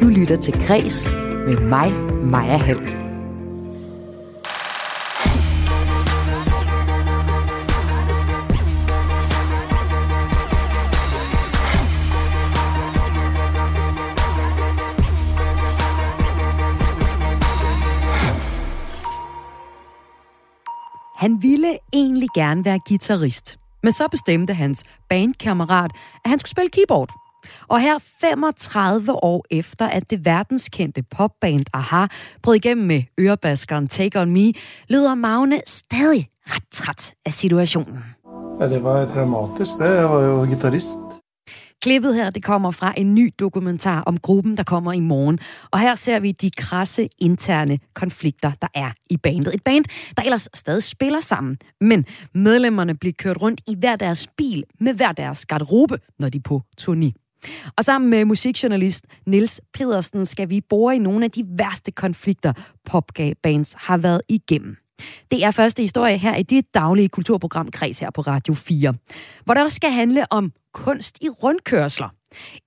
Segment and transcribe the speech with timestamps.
[0.00, 1.10] Du lytter til Græs
[1.46, 1.92] med mig,
[2.24, 2.78] Maja Hall.
[21.16, 25.90] Han ville egentlig gerne være guitarist, men så bestemte hans bandkammerat,
[26.24, 27.19] at han skulle spille keyboard.
[27.68, 32.06] Og her 35 år efter, at det verdenskendte popband Aha
[32.42, 34.52] brød igennem med ørebaskeren Take On Me,
[34.88, 37.98] lyder Magne stadig ret træt af situationen.
[38.60, 39.70] Ja, det var dramatisk.
[39.78, 39.84] Det.
[39.84, 41.20] Jeg var jo guitarist.
[41.82, 45.38] Klippet her, det kommer fra en ny dokumentar om gruppen, der kommer i morgen.
[45.70, 49.54] Og her ser vi de krasse interne konflikter, der er i bandet.
[49.54, 49.84] Et band,
[50.16, 54.94] der ellers stadig spiller sammen, men medlemmerne bliver kørt rundt i hver deres bil med
[54.94, 57.29] hver deres garderobe, når de er på turné.
[57.76, 62.52] Og sammen med musikjournalist Nils Pedersen skal vi bore i nogle af de værste konflikter,
[62.84, 64.76] popbands har været igennem.
[65.30, 68.94] Det er første historie her i dit daglige kulturprogram Kreds her på Radio 4,
[69.44, 72.08] hvor der også skal handle om kunst i rundkørsler.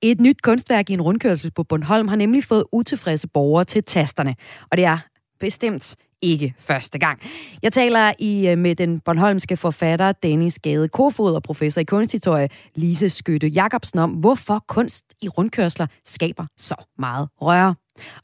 [0.01, 4.35] Et nyt kunstværk i en rundkørsel på Bornholm har nemlig fået utilfredse borgere til tasterne,
[4.71, 4.97] og det er
[5.39, 7.19] bestemt ikke første gang.
[7.61, 12.49] Jeg taler i øh, med den Bornholmske forfatter Dennis Gade Kofod og professor i kunsthistorie
[12.75, 17.75] Lise Skytte Jacobsen om, hvorfor kunst i rundkørsler skaber så meget røre.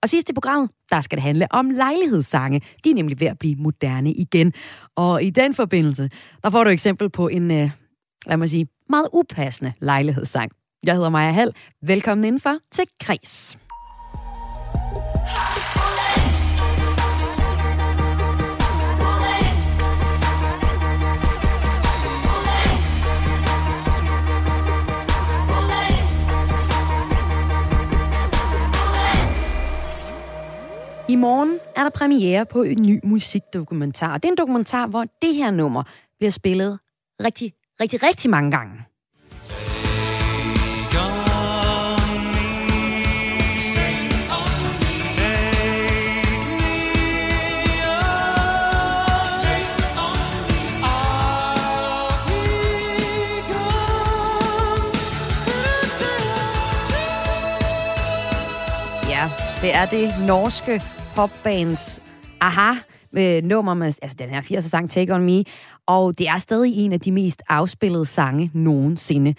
[0.01, 2.61] Og sidst i programmet, der skal det handle om lejlighedssange.
[2.83, 4.53] De er nemlig ved at blive moderne igen.
[4.95, 6.09] Og i den forbindelse,
[6.43, 7.69] der får du et eksempel på en, øh,
[8.25, 10.51] lad mig sige, meget upassende lejlighedssang.
[10.83, 11.53] Jeg hedder Maja Hall.
[11.81, 13.57] Velkommen indenfor til Kris.
[31.09, 34.17] I morgen er der premiere på en ny musikdokumentar.
[34.17, 35.83] Det er en dokumentar, hvor det her nummer
[36.19, 36.79] bliver spillet
[37.23, 38.85] rigtig, rigtig, rigtig mange gange.
[59.61, 60.81] Det er det norske
[61.15, 62.01] popbands
[62.41, 62.73] Aha
[63.11, 65.43] med nummer med altså den her 80'er sang Take On Me,
[65.87, 69.35] og det er stadig en af de mest afspillede sange nogensinde.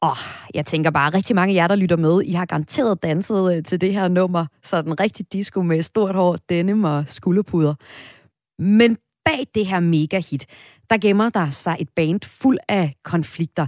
[0.00, 0.16] Og
[0.54, 3.64] jeg tænker bare, rigtig mange af jer, der lytter med, I har garanteret danset øh,
[3.64, 7.74] til det her nummer, sådan rigtig disco med stort hår, denim og skulderpuder.
[8.58, 10.46] Men bag det her mega-hit,
[10.90, 13.66] der gemmer der sig et band fuld af konflikter.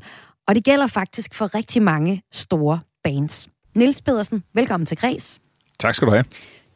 [0.49, 3.49] Og det gælder faktisk for rigtig mange store bands.
[3.75, 5.41] Nils Pedersen, velkommen til Græs.
[5.79, 6.25] Tak skal du have.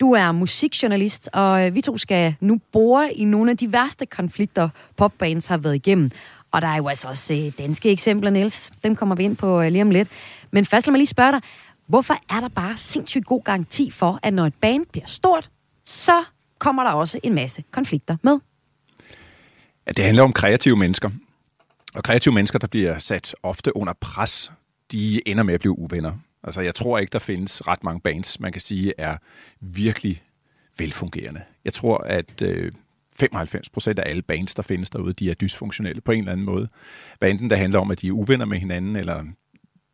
[0.01, 4.07] Du er musikjournalist, og øh, vi to skal nu bore i nogle af de værste
[4.07, 6.11] konflikter, popbands har været igennem.
[6.53, 8.71] Og der er jo altså også øh, danske eksempler, Niels.
[8.85, 10.09] Dem kommer vi ind på øh, lige om lidt.
[10.51, 11.41] Men først lad mig lige spørge dig,
[11.87, 15.51] hvorfor er der bare sindssygt god garanti for, at når et band bliver stort,
[15.85, 16.25] så
[16.59, 18.39] kommer der også en masse konflikter med?
[19.87, 21.11] Ja, det handler om kreative mennesker.
[21.95, 24.53] Og kreative mennesker, der bliver sat ofte under pres,
[24.93, 26.13] de ender med at blive uvenner.
[26.45, 29.17] Altså, jeg tror ikke, der findes ret mange bands, man kan sige, er
[29.61, 30.23] virkelig
[30.79, 31.43] velfungerende.
[31.65, 32.73] Jeg tror, at øh,
[33.17, 36.47] 95 procent af alle bands, der findes derude, de er dysfunktionelle på en eller anden
[36.47, 36.69] måde.
[37.19, 39.25] Hvad enten det handler om, at de er uvenner med hinanden, eller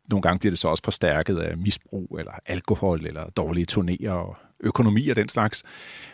[0.09, 4.37] nogle gange bliver det så også forstærket af misbrug, eller alkohol, eller dårlige turnéer og
[4.59, 5.63] økonomi og den slags.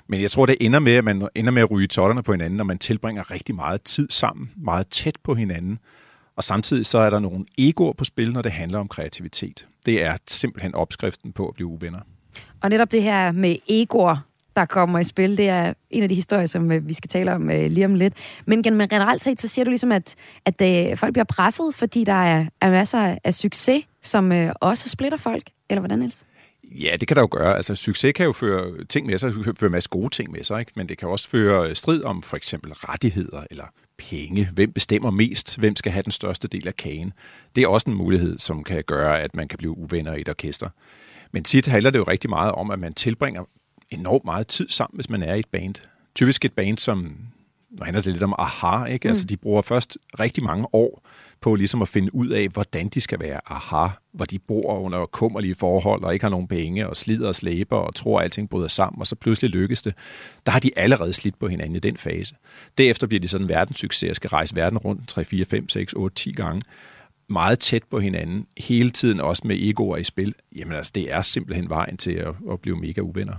[0.07, 2.57] Men jeg tror, det ender med, at man ender med at ryge tollerne på hinanden,
[2.57, 5.79] når man tilbringer rigtig meget tid sammen, meget tæt på hinanden.
[6.35, 9.67] Og samtidig så er der nogle egoer på spil, når det handler om kreativitet.
[9.85, 11.99] Det er simpelthen opskriften på at blive uvenner.
[12.61, 14.17] Og netop det her med egoer,
[14.55, 17.33] der kommer i spil, det er en af de historier, som øh, vi skal tale
[17.33, 18.13] om øh, lige om lidt.
[18.45, 20.15] Men generelt set, så siger du ligesom, at,
[20.45, 25.17] at øh, folk bliver presset, fordi der er, er masser af succes, som også splitter
[25.17, 25.43] folk.
[25.69, 26.23] Eller hvordan, Niels?
[26.72, 27.55] Ja, det kan der jo gøre.
[27.55, 30.59] Altså, succes kan jo føre ting med sig, føre en masse gode ting med sig,
[30.59, 30.72] ikke?
[30.75, 33.63] men det kan også føre strid om for eksempel rettigheder eller
[34.09, 34.49] penge.
[34.53, 35.57] Hvem bestemmer mest?
[35.59, 37.13] Hvem skal have den største del af kagen?
[37.55, 40.29] Det er også en mulighed, som kan gøre, at man kan blive uvenner i et
[40.29, 40.69] orkester.
[41.31, 43.43] Men tit handler det jo rigtig meget om, at man tilbringer
[43.89, 45.75] enormt meget tid sammen, hvis man er i et band.
[46.15, 47.17] Typisk et band, som
[47.72, 49.08] nu handler det lidt om aha, ikke?
[49.08, 49.09] Mm.
[49.09, 51.08] Altså, de bruger først rigtig mange år
[51.41, 55.06] på ligesom at finde ud af, hvordan de skal være aha, hvor de bor under
[55.06, 58.50] kummerlige forhold og ikke har nogen penge og slider og slæber og tror, at alting
[58.50, 59.94] bryder sammen, og så pludselig lykkes det.
[60.46, 62.35] Der har de allerede slidt på hinanden i den fase.
[62.78, 65.94] Derefter bliver de sådan en verdenssucces og skal rejse verden rundt 3, 4, 5, 6,
[65.94, 66.62] 8, 10 gange.
[67.29, 71.22] meget tæt på hinanden, hele tiden også med egoer i spil, jamen altså, det er
[71.22, 73.35] simpelthen vejen til at, at blive mega uvenner.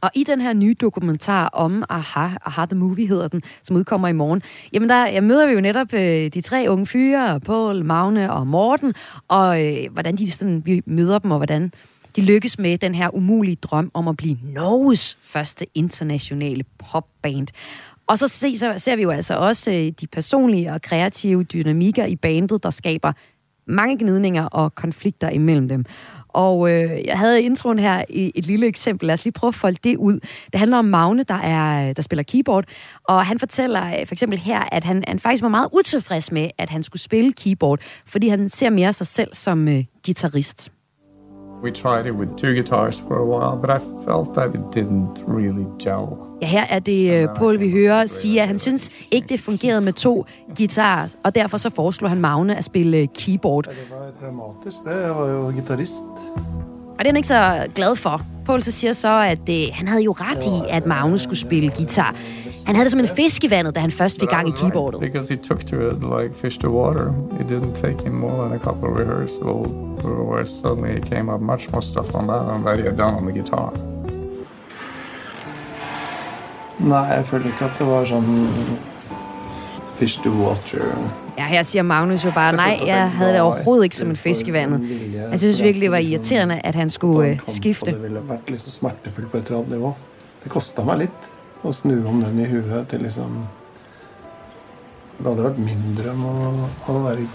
[0.00, 4.08] Og i den her nye dokumentar om Aha, Aha The Movie hedder den, som udkommer
[4.08, 4.42] i morgen,
[4.72, 6.00] jamen der jeg møder vi jo netop øh,
[6.34, 8.94] de tre unge fyre, Paul, Magne og Morten,
[9.28, 11.72] og øh, hvordan de sådan, vi møder dem, og hvordan
[12.16, 17.48] de lykkes med den her umulige drøm om at blive Norges første internationale popband.
[18.06, 22.04] Og så se, så ser vi jo altså også øh, de personlige og kreative dynamikker
[22.04, 23.12] i bandet, der skaber
[23.66, 25.84] mange gnidninger og konflikter imellem dem.
[26.34, 29.06] Og øh, jeg havde introen her i et lille eksempel.
[29.06, 30.20] Lad os lige prøve at folde det ud.
[30.52, 32.64] Det handler om Magne, der, er, der spiller keyboard,
[33.04, 36.50] og han fortæller øh, for eksempel her, at han, han faktisk var meget utilfreds med,
[36.58, 40.72] at han skulle spille keyboard, fordi han ser mere sig selv som øh, guitarist.
[41.62, 45.24] We tried it with two guitars for a while, but I felt that it didn't
[45.28, 46.06] really gel.
[46.42, 49.80] Ja, her er det uh, Paul, vi hører, sige, at han synes ikke, det fungerede
[49.80, 50.26] med to
[50.56, 53.64] guitarer, og derfor så foreslår han Magne at spille keyboard.
[53.64, 55.02] Det var dramatisk, det.
[55.06, 56.04] Jeg var jo guitarist.
[56.92, 58.22] Og det er han ikke så glad for.
[58.46, 61.70] Paul så siger så, at uh, han havde jo ret i, at Magne skulle spille
[61.76, 62.14] guitar.
[62.66, 65.00] Han havde det som en fisk i vandet, da han først fik gang i keyboardet.
[65.00, 67.14] Because he took to it like fish to water.
[67.40, 69.68] It didn't take him more than a couple of rehearsals
[70.04, 73.14] where suddenly it came up much more stuff on that than that he had done
[73.14, 73.72] on the guitar.
[76.78, 78.46] Nej, jeg følte ikke, at det var sådan
[79.94, 80.84] fish to water.
[81.38, 84.48] Ja, her siger Magnus jo bare, nej, jeg havde det overhovedet ikke som en fisk
[84.48, 85.12] i vandet.
[85.30, 87.90] Jeg synes virkelig, det var irriterende, at han skulle uh, skifte.
[87.90, 89.94] Det ville vært liksom smertefullt på et eller andet niveau.
[90.44, 91.10] Det kostet mig lidt
[91.64, 93.42] at snu om den i huet til liksom...
[95.18, 96.38] Det hadde vært min drøm å,
[96.90, 97.26] å være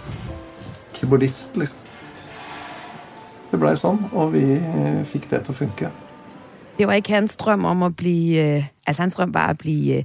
[0.97, 1.83] keyboardist, liksom.
[3.47, 4.43] Det blei sånn, og vi
[5.07, 5.91] fikk det til å funke.
[6.77, 8.39] Det var ikke hans drøm om at blive...
[8.57, 10.03] Eh, altså, hans drøm var at blive øh,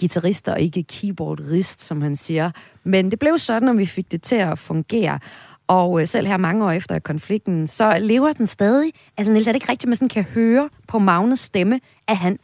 [0.00, 2.50] guitarist og ikke keyboardist, som han siger.
[2.84, 5.18] Men det blev sådan, at vi fik det til at fungere.
[5.66, 8.92] Og eh, selv her mange år efter konflikten, så lever den stadig.
[9.16, 12.16] Altså, Niels, er det ikke rigtigt, at man sådan kan høre på Magnes stemme, at
[12.16, 12.38] han,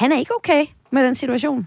[0.00, 1.66] han er ikke okay med den situation?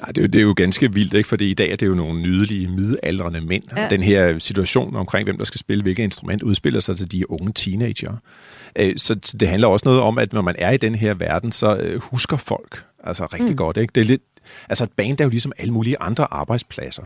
[0.00, 1.28] Nej, det er, jo, det er jo ganske vildt, ikke?
[1.28, 3.62] fordi i dag er det jo nogle nydelige, midaldrende mænd.
[3.76, 3.84] Ja.
[3.84, 7.30] Og den her situation omkring, hvem der skal spille hvilket instrument, udspiller sig til de
[7.30, 8.16] unge teenager.
[8.76, 11.52] Øh, så det handler også noget om, at når man er i den her verden,
[11.52, 13.56] så øh, husker folk altså rigtig mm.
[13.56, 13.76] godt.
[13.76, 13.92] Ikke?
[13.94, 14.22] Det er lidt,
[14.68, 17.02] Altså et band er jo ligesom alle mulige andre arbejdspladser.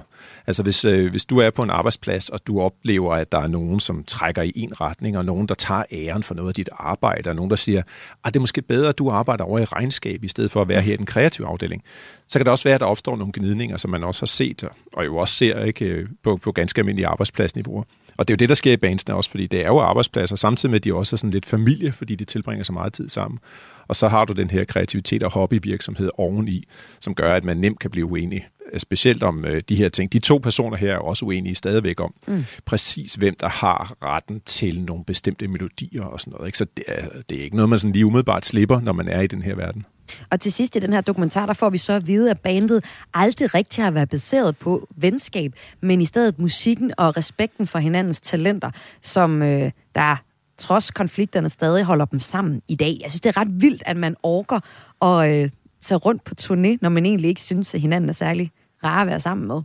[0.46, 3.46] Altså hvis, øh, hvis du er på en arbejdsplads, og du oplever, at der er
[3.46, 6.68] nogen, som trækker i en retning, og nogen, der tager æren for noget af dit
[6.72, 7.82] arbejde, og nogen, der siger,
[8.24, 10.68] at det er måske bedre, at du arbejder over i regnskab, i stedet for at
[10.68, 11.82] være her i den kreative afdeling,
[12.28, 14.64] så kan det også være, at der opstår nogle gnidninger, som man også har set,
[14.92, 17.82] og jo også ser ikke, øh, på, på ganske almindelige arbejdspladsniveauer.
[18.18, 20.36] Og det er jo det, der sker i bandsene også, fordi det er jo arbejdspladser,
[20.36, 23.08] samtidig med, at de også er sådan lidt familie, fordi de tilbringer så meget tid
[23.08, 23.38] sammen.
[23.88, 26.64] Og så har du den her kreativitet og hobbyvirksomhed oveni,
[27.00, 28.48] som gør, at man nemt kan blive uenig.
[28.76, 30.12] Specielt om øh, de her ting.
[30.12, 32.44] De to personer her er også uenige stadigvæk om mm.
[32.64, 36.48] præcis, hvem der har retten til nogle bestemte melodier og sådan noget.
[36.48, 36.58] Ikke?
[36.58, 39.20] Så det er, det er ikke noget, man sådan lige umiddelbart slipper, når man er
[39.20, 39.86] i den her verden.
[40.30, 42.84] Og til sidst i den her dokumentar, der får vi så at vide, at bandet
[43.14, 48.20] aldrig rigtig har været baseret på venskab, men i stedet musikken og respekten for hinandens
[48.20, 48.70] talenter,
[49.02, 50.16] som øh, der
[50.58, 52.98] trods konflikterne stadig holder dem sammen i dag.
[53.02, 54.60] Jeg synes, det er ret vildt, at man orker
[55.02, 55.50] at øh,
[55.80, 58.50] tage rundt på turné, når man egentlig ikke synes, at hinanden er særlig
[58.84, 59.56] rar at være sammen med.
[59.56, 59.62] Ej,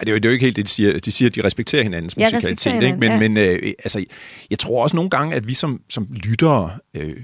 [0.00, 0.98] det er, jo, det er jo ikke helt det, de siger.
[0.98, 2.72] De siger, at de respekterer hinandens ja, musikalitet.
[2.72, 3.18] Hinanden, ikke?
[3.18, 3.44] Men, ja.
[3.48, 4.04] men øh, altså,
[4.50, 7.16] jeg tror også nogle gange, at vi som, som lyttere øh,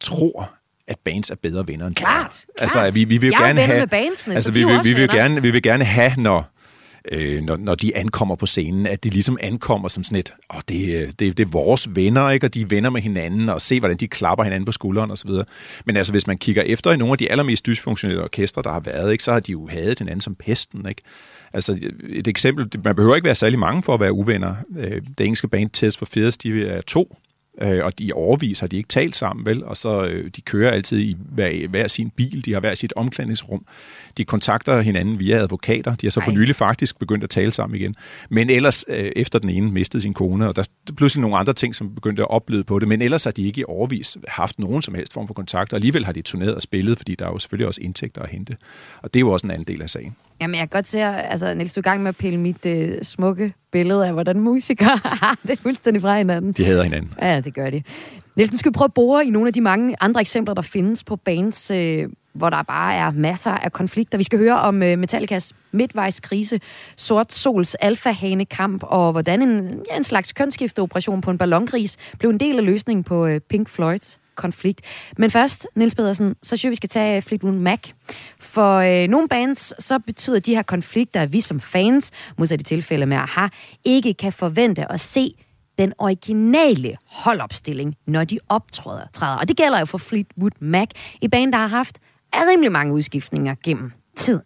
[0.00, 0.50] tror,
[0.88, 2.46] at bands er bedre venner end Klart, klart.
[2.58, 5.42] Altså, vi, vi vil jeg gerne have, med bandsene, altså, vi, vi, vi, vil gerne,
[5.42, 6.50] vi vil gerne have, når,
[7.10, 10.60] øh, når, når de ankommer på scenen, at de ligesom ankommer som sådan et, åh,
[10.68, 12.46] det, det, det er vores venner, ikke?
[12.46, 15.30] og de er venner med hinanden, og se, hvordan de klapper hinanden på skulderen osv.
[15.84, 18.80] Men altså, hvis man kigger efter i nogle af de allermest dysfunktionelle orkestre, der har
[18.80, 20.88] været, ikke, så har de jo hadet hinanden som pesten.
[20.88, 21.02] Ikke?
[21.52, 24.54] Altså, et eksempel, man behøver ikke være særlig mange for at være uvenner.
[24.78, 27.16] Øh, det engelske band Test for Fears, de er to,
[27.62, 29.64] øh, og de overvis har de ikke talt sammen, vel?
[29.64, 32.92] Og så øh, de kører altid i hver, hver sin bil, de har hver sit
[32.96, 33.66] omklædningsrum.
[34.16, 35.94] De kontakter hinanden via advokater.
[35.94, 37.94] De har så for nylig faktisk begyndt at tale sammen igen.
[38.30, 41.52] Men ellers, øh, efter den ene mistede sin kone, og der er pludselig nogle andre
[41.52, 44.58] ting, som begyndte at opleve på det, men ellers har de ikke i overvis haft
[44.58, 47.26] nogen som helst form for kontakt, og alligevel har de turneret og spillet, fordi der
[47.26, 48.56] er jo selvfølgelig også indtægter at hente.
[49.02, 50.16] Og det er jo også en anden del af sagen.
[50.40, 52.66] Jamen, jeg kan godt se, altså, Niels, du er i gang med at pille mit
[52.66, 56.52] øh, smukke billede af, hvordan musikere har det fuldstændig fra hinanden.
[56.52, 57.12] De hader hinanden.
[57.22, 57.82] Ja, det gør de.
[58.36, 61.04] Nielsen, skal vi prøve at bore i nogle af de mange andre eksempler, der findes
[61.04, 64.18] på bands, øh, hvor der bare er masser af konflikter.
[64.18, 66.60] Vi skal høre om øh, Metallicas midtvejskrise,
[66.96, 72.40] Sort Sols alfahane-kamp, og hvordan en, ja, en slags kønsskifteoperation på en ballongris blev en
[72.40, 74.80] del af løsningen på øh, Pink Floyds konflikt.
[75.16, 77.80] Men først, Nils Pedersen, så synes jeg, vi skal tage Fleetwood Mac.
[78.40, 82.64] For øh, nogle bands, så betyder de her konflikter, at vi som fans, modsat i
[82.64, 83.48] tilfælde med AHA,
[83.84, 85.34] ikke kan forvente at se
[85.78, 89.06] den originale holdopstilling, når de optræder.
[89.12, 89.36] Træder.
[89.36, 90.88] Og det gælder jo for Fleetwood Mac,
[91.20, 91.98] i band, der har haft
[92.34, 94.42] rimelig mange udskiftninger gennem tiden.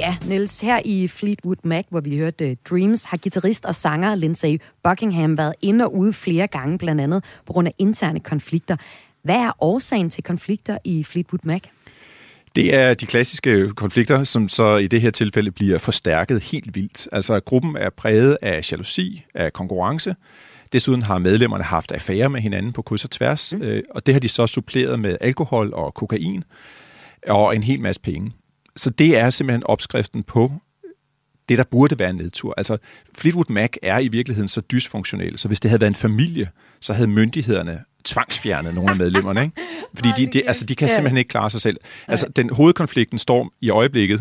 [0.00, 4.14] Ja, Niels, her i Fleetwood Mac, hvor vi hørte uh, Dreams, har guitarist og sanger
[4.14, 8.76] Lindsay Buckingham været inde og ude flere gange, blandt andet på grund af interne konflikter.
[9.22, 11.60] Hvad er årsagen til konflikter i Fleetwood Mac?
[12.56, 17.08] Det er de klassiske konflikter, som så i det her tilfælde bliver forstærket helt vildt.
[17.12, 20.14] Altså gruppen er præget af jalousi, af konkurrence.
[20.72, 23.62] Desuden har medlemmerne haft affære med hinanden på kryds og tværs, mm.
[23.62, 26.44] øh, og det har de så suppleret med alkohol og kokain
[27.28, 28.32] og en hel masse penge.
[28.80, 30.52] Så det er simpelthen opskriften på
[31.48, 32.54] det, der burde være en nedtur.
[32.56, 32.78] Altså,
[33.18, 36.48] Fleetwood Mac er i virkeligheden så dysfunktionel, så hvis det havde været en familie,
[36.80, 39.42] så havde myndighederne tvangsfjernet nogle af medlemmerne.
[39.42, 39.56] Ikke?
[39.94, 41.76] Fordi de, de, altså, de kan simpelthen ikke klare sig selv.
[42.08, 44.20] Altså, den hovedkonflikten står i øjeblikket,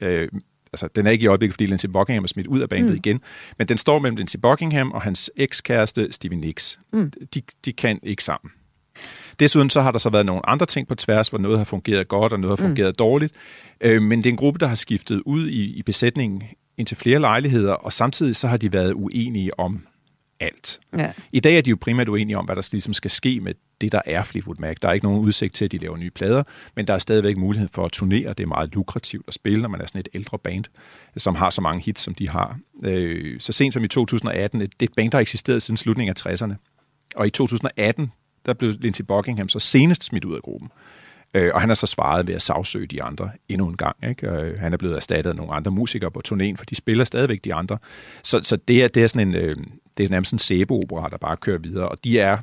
[0.00, 0.28] øh,
[0.72, 2.96] altså den er ikke i øjeblikket, fordi Lindsey Buckingham er smidt ud af bandet mm.
[2.96, 3.20] igen,
[3.58, 6.80] men den står mellem Lindsey Buckingham og hans ekskæreste Stevie Nicks.
[6.92, 7.12] Mm.
[7.34, 8.50] De, de kan ikke sammen.
[9.40, 12.08] Desuden så har der så været nogle andre ting på tværs, hvor noget har fungeret
[12.08, 12.96] godt, og noget har fungeret mm.
[12.96, 13.34] dårligt.
[13.80, 16.42] Øh, men det er en gruppe, der har skiftet ud i, i besætningen
[16.76, 19.86] indtil flere lejligheder, og samtidig så har de været uenige om
[20.40, 20.80] alt.
[20.98, 21.12] Ja.
[21.32, 23.92] I dag er de jo primært uenige om, hvad der ligesom skal ske med det,
[23.92, 24.76] der er Fleetwood Mac.
[24.82, 26.42] Der er ikke nogen udsigt til, at de laver nye plader,
[26.76, 28.28] men der er stadigvæk mulighed for at turnere.
[28.28, 30.64] Det er meget lukrativt at spille, når man er sådan et ældre band,
[31.16, 32.58] som har så mange hits, som de har.
[32.84, 36.14] Øh, så sent som i 2018, det er et band, der har eksisteret siden slutningen
[36.16, 36.54] af 60'erne.
[37.16, 38.12] Og i 2018,
[38.46, 40.70] der blev Lindsey Buckingham så senest smidt ud af gruppen.
[41.34, 43.96] Øh, og han har så svaret ved at sagsøge de andre endnu en gang.
[44.08, 44.28] Ikke?
[44.28, 47.44] Øh, han er blevet erstattet af nogle andre musikere på turnéen, for de spiller stadigvæk
[47.44, 47.78] de andre.
[48.22, 49.56] Så, så det, er, det er sådan en, øh,
[49.96, 51.88] det er nærmest en sæbeopera, der bare kører videre.
[51.88, 52.38] Og de er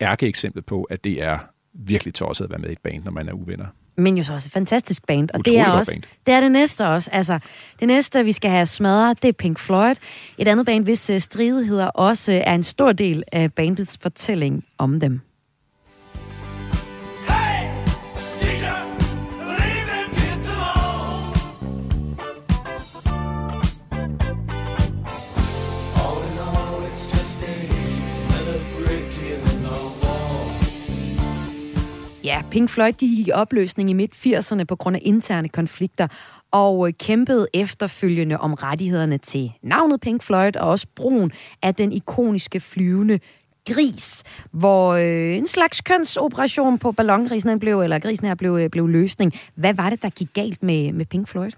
[0.00, 1.38] ærkeeksemplet på, at det er
[1.74, 3.66] virkelig tosset at være med i et band, når man er uvenner.
[3.96, 5.28] Men jo så også et fantastisk band.
[5.34, 6.02] Og det er også band.
[6.26, 7.10] det er det næste også.
[7.12, 7.38] Altså,
[7.80, 9.94] det næste, vi skal have smadret, det er Pink Floyd.
[10.38, 15.00] Et andet band, hvis uh, stridigheder også er en stor del af bandets fortælling om
[15.00, 15.20] dem.
[32.54, 36.08] Pink Floyd de gik i opløsning i midt-80'erne på grund af interne konflikter,
[36.50, 41.32] og øh, kæmpede efterfølgende om rettighederne til navnet Pink Floyd, og også brugen
[41.62, 43.18] af den ikoniske flyvende
[43.68, 48.88] gris, hvor øh, en slags kønsoperation på ballongrisen blev, eller grisen her blev, øh, blev
[48.88, 49.32] løsning.
[49.54, 51.52] Hvad var det, der gik galt med, med Pink Floyd?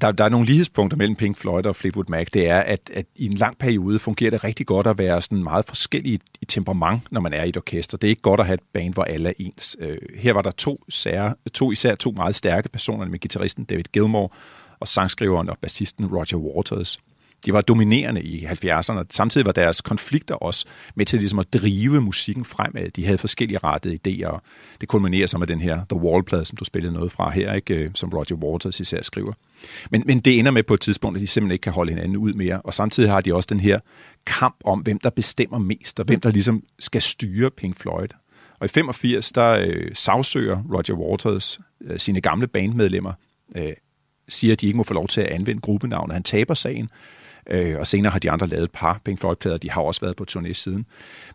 [0.00, 2.26] Der, der er nogle lighedspunkter mellem Pink Floyd og Fleetwood Mac.
[2.32, 5.42] Det er, at, at i en lang periode fungerer det rigtig godt at være sådan
[5.42, 7.98] meget forskellig i temperament, når man er i et orkester.
[7.98, 9.76] Det er ikke godt at have et band, hvor alle er ens.
[9.80, 13.84] Øh, her var der to, sær, to især to meget stærke personer med gitarristen David
[13.92, 14.28] Gilmore
[14.80, 16.98] og sangskriveren og bassisten Roger Waters
[17.46, 19.02] de var dominerende i 70'erne.
[19.10, 22.90] Samtidig var deres konflikter også med til ligesom at drive musikken fremad.
[22.90, 24.38] De havde forskellige rettede idéer.
[24.80, 27.74] Det kulminerer så med den her The Wall-plade, som du spillede noget fra her, ikke?
[27.74, 29.32] Øh, som Roger Waters især skriver.
[29.90, 32.16] Men, men det ender med på et tidspunkt, at de simpelthen ikke kan holde hinanden
[32.16, 32.60] ud mere.
[32.60, 33.78] Og samtidig har de også den her
[34.26, 38.08] kamp om, hvem der bestemmer mest, og hvem der ligesom skal styre Pink Floyd.
[38.60, 43.12] Og i 85, der øh, sagsøger Roger Waters øh, sine gamle bandmedlemmer,
[43.56, 43.72] øh,
[44.28, 46.14] siger, at de ikke må få lov til at anvende gruppenavnet.
[46.14, 46.90] Han taber sagen,
[47.50, 50.16] Øh, og senere har de andre lavet et par Pink Floyd-plader, de har også været
[50.16, 50.86] på turné siden.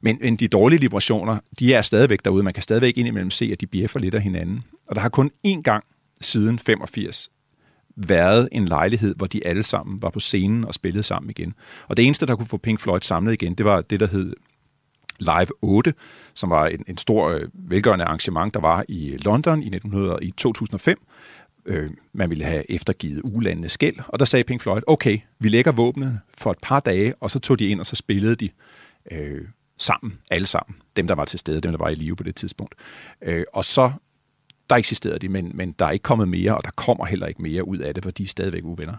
[0.01, 2.43] Men, men de dårlige vibrationer, de er stadigvæk derude.
[2.43, 4.63] Man kan stadigvæk indimellem se, at de bjeffer lidt af hinanden.
[4.87, 5.83] Og der har kun én gang
[6.21, 7.29] siden 85
[7.95, 11.53] været en lejlighed, hvor de alle sammen var på scenen og spillede sammen igen.
[11.87, 14.33] Og det eneste, der kunne få Pink Floyd samlet igen, det var det, der hed
[15.19, 15.93] Live 8,
[16.33, 20.27] som var en, en stor øh, velgørende arrangement, der var i London i, 1900, øh,
[20.27, 20.99] i 2005,
[21.65, 23.95] øh, man ville have eftergivet ulandene skæld.
[24.07, 27.39] Og der sagde Pink Floyd, okay, vi lægger våbnet for et par dage, og så
[27.39, 28.49] tog de ind, og så spillede de
[29.11, 29.41] øh,
[29.77, 30.75] sammen, alle sammen.
[30.95, 32.75] Dem, der var til stede, dem, der var i live på det tidspunkt.
[33.21, 33.91] Øh, og så,
[34.69, 37.41] der eksisterede de, men, men der er ikke kommet mere, og der kommer heller ikke
[37.41, 38.95] mere ud af det, for de er stadigvæk uvenner.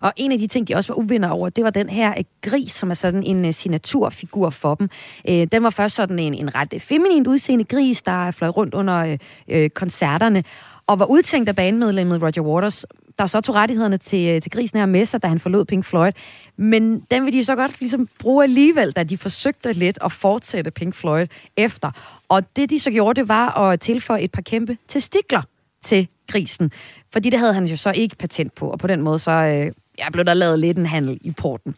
[0.00, 2.24] Og en af de ting, de også var uvinder over, det var den her øh,
[2.40, 4.88] gris, som er sådan en øh, signaturfigur for dem.
[5.28, 9.16] Øh, den var først sådan en, en ret feminint udseende gris, der fløj rundt under
[9.48, 10.44] øh, koncerterne
[10.90, 12.86] og var udtænkt af bandmedlemmet Roger Waters,
[13.18, 15.84] der så tog rettighederne til, øh, til grisen her med sig, da han forlod Pink
[15.84, 16.12] Floyd.
[16.56, 20.70] Men den vil de så godt ligesom bruge alligevel, da de forsøgte lidt at fortsætte
[20.70, 21.90] Pink Floyd efter.
[22.28, 25.42] Og det, de så gjorde, det var at tilføje et par kæmpe testikler
[25.82, 26.72] til grisen.
[27.12, 29.72] Fordi det havde han jo så ikke patent på, og på den måde så øh,
[29.98, 31.74] ja, blev der lavet lidt en handel i porten.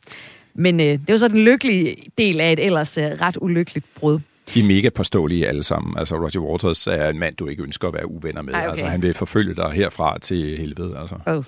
[0.54, 4.20] Men øh, det var så den lykkelige del af et ellers øh, ret ulykkeligt brud.
[4.54, 5.98] De er mega påståelige alle sammen.
[5.98, 8.54] Altså, Roger Waters er en mand, du ikke ønsker at være uvenner med.
[8.54, 8.70] Ej, okay.
[8.70, 10.98] Altså, han vil forfølge dig herfra til helvede.
[10.98, 11.16] Altså.
[11.26, 11.44] Oh.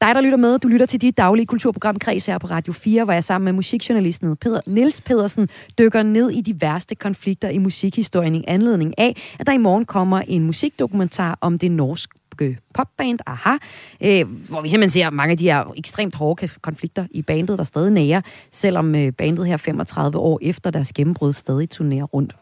[0.00, 3.04] Dig, der lytter med, du lytter til dit daglige kulturprogram Kreds her på Radio 4,
[3.04, 5.48] hvor jeg sammen med musikjournalisten Peter, Niels Pedersen
[5.78, 9.84] dykker ned i de værste konflikter i musikhistorien i anledning af, at der i morgen
[9.84, 12.10] kommer en musikdokumentar om det norsk
[12.74, 13.56] popband, aha,
[14.00, 17.64] øh, hvor vi simpelthen ser mange af de her ekstremt hårde konflikter i bandet, der
[17.64, 18.20] stadig nærer,
[18.52, 22.34] selvom øh, bandet her 35 år efter deres gennembrud stadig turnerer rundt.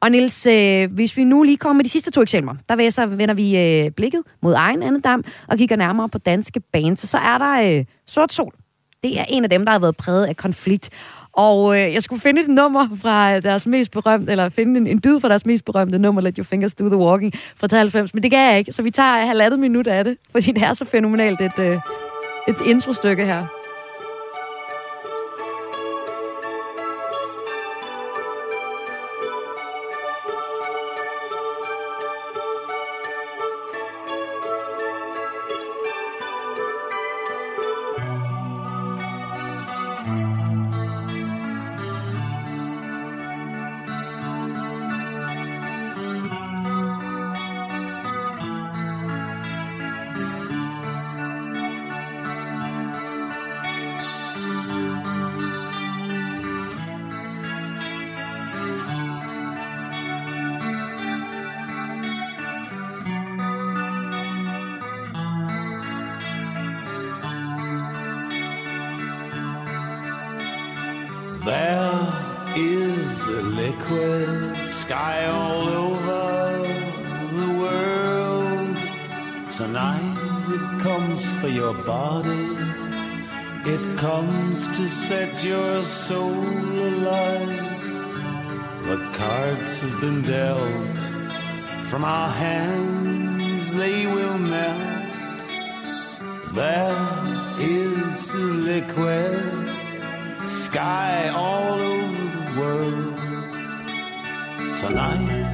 [0.00, 2.92] Og Nils, øh, hvis vi nu lige kommer med de sidste to eksempler, der vil
[2.92, 7.00] så vender vi øh, blikket mod egen andedam og kigger nærmere på danske bands.
[7.00, 8.52] Så, så er der øh, Sort Sol.
[9.02, 10.90] Det er en af dem, der har været præget af konflikt.
[11.32, 15.00] Og øh, jeg skulle finde et nummer fra deres mest berømte, eller finde en, en
[15.04, 18.22] dyd fra deres mest berømte nummer, Let Your Fingers Do The Walking fra 93, men
[18.22, 20.84] det kan jeg ikke, så vi tager halvandet minut af det, fordi det er så
[20.84, 21.78] fænomenalt et, øh,
[22.48, 23.61] et introstykke her.
[98.82, 99.42] Request.
[100.46, 103.16] Sky all over the world
[104.76, 105.52] tonight.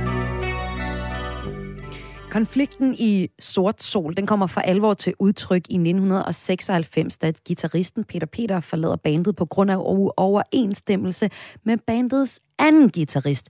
[2.30, 8.26] Konflikten i Sort Sol, den kommer for alvor til udtryk i 1996, da gitarristen Peter
[8.26, 9.76] Peter forlader bandet på grund af
[10.16, 11.30] overensstemmelse
[11.64, 13.48] med bandets anden guitarist.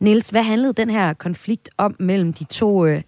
[0.00, 3.02] Niels, hvad handlede den her konflikt om mellem de to øh,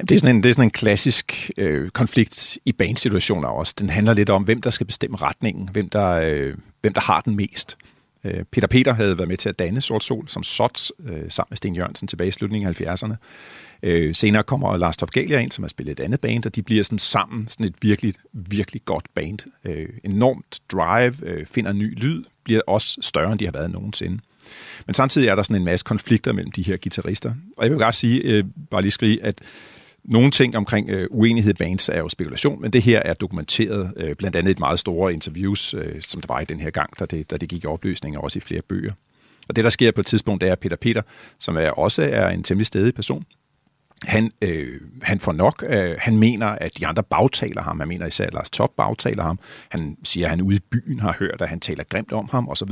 [0.00, 3.74] det er sådan en, det er sådan en klassisk øh, konflikt i banesituationer også.
[3.78, 7.20] Den handler lidt om, hvem der skal bestemme retningen, hvem der, øh, hvem der har
[7.20, 7.76] den mest.
[8.24, 11.48] Øh, Peter Peter havde været med til at danne Sort Sol som SOT øh, sammen
[11.50, 13.14] med Sten Jørgensen tilbage i slutningen af 70'erne.
[13.82, 16.84] Øh, senere kommer Lars Topgalia ind, som har spillet et andet band, og de bliver
[16.84, 19.38] sådan sammen sådan et virkelig, virkelig godt band.
[19.64, 24.18] Øh, enormt drive, øh, finder ny lyd, bliver også større, end de har været nogensinde.
[24.86, 27.34] Men samtidig er der sådan en masse konflikter mellem de her guitarister.
[27.56, 29.40] Og jeg vil bare sige, øh, bare lige skrive, at
[30.04, 33.92] nogle ting omkring øh, uenighed i bands er jo spekulation, men det her er dokumenteret,
[33.96, 36.98] øh, blandt andet et meget store interviews, øh, som der var i den her gang,
[36.98, 38.92] da det, da det gik i opløsning, og også i flere bøger.
[39.48, 41.02] Og det, der sker på et tidspunkt, det er, at Peter Peter,
[41.38, 43.24] som er, også er en temmelig stedig person,
[44.04, 45.64] han, øh, han får nok.
[45.68, 47.78] Øh, han mener, at de andre bagtaler ham.
[47.78, 49.38] Han mener især, at Lars Top bagtaler ham.
[49.68, 52.48] Han siger, at han ude i byen har hørt, at han taler grimt om ham
[52.48, 52.70] osv.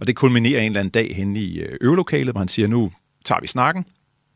[0.00, 2.92] Og det kulminerer en eller anden dag hen i øh, øvelokalet, hvor han siger, nu
[3.24, 3.84] tager vi snakken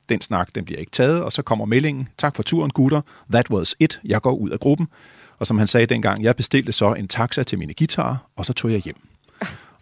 [0.09, 3.01] den snak, den bliver ikke taget, og så kommer meldingen, tak for turen gutter,
[3.33, 4.89] that was it, jeg går ud af gruppen.
[5.39, 8.53] Og som han sagde dengang, jeg bestilte så en taxa til mine guitarer, og så
[8.53, 8.97] tog jeg hjem.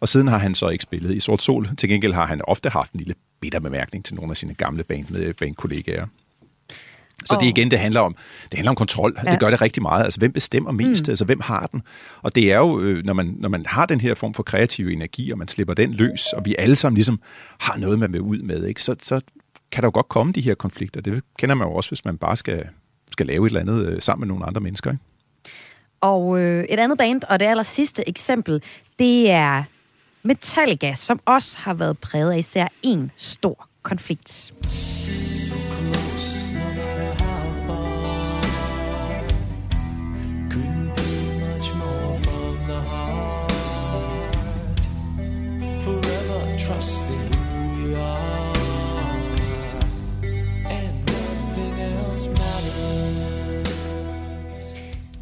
[0.01, 1.69] Og siden har han så ikke spillet i Sort Sol.
[1.79, 4.85] Til gengæld har han ofte haft en lille bitter bemærkning til nogle af sine gamle
[4.85, 6.07] band med bandkollegaer.
[7.25, 7.43] Så oh.
[7.43, 8.17] det igen, det handler om,
[8.51, 9.17] det handler om kontrol.
[9.25, 9.31] Ja.
[9.31, 10.05] Det gør det rigtig meget.
[10.05, 11.07] Altså, hvem bestemmer mest?
[11.07, 11.11] Mm.
[11.11, 11.83] Altså, hvem har den?
[12.23, 14.89] Og det er jo, øh, når man, når man har den her form for kreativ
[14.89, 17.21] energi, og man slipper den løs, og vi alle sammen ligesom
[17.61, 18.83] har noget, man vil ud med, ikke?
[18.83, 19.21] Så, så
[19.73, 21.01] kan der jo godt komme de her konflikter.
[21.01, 22.69] Det kender man jo også, hvis man bare skal,
[23.11, 24.91] skal lave et eller andet øh, sammen med nogle andre mennesker.
[24.91, 25.03] Ikke?
[26.01, 28.63] Og øh, et andet band, og det aller sidste eksempel,
[28.99, 29.63] det er
[30.23, 34.53] Metallica, som også har været præget af især en stor konflikt.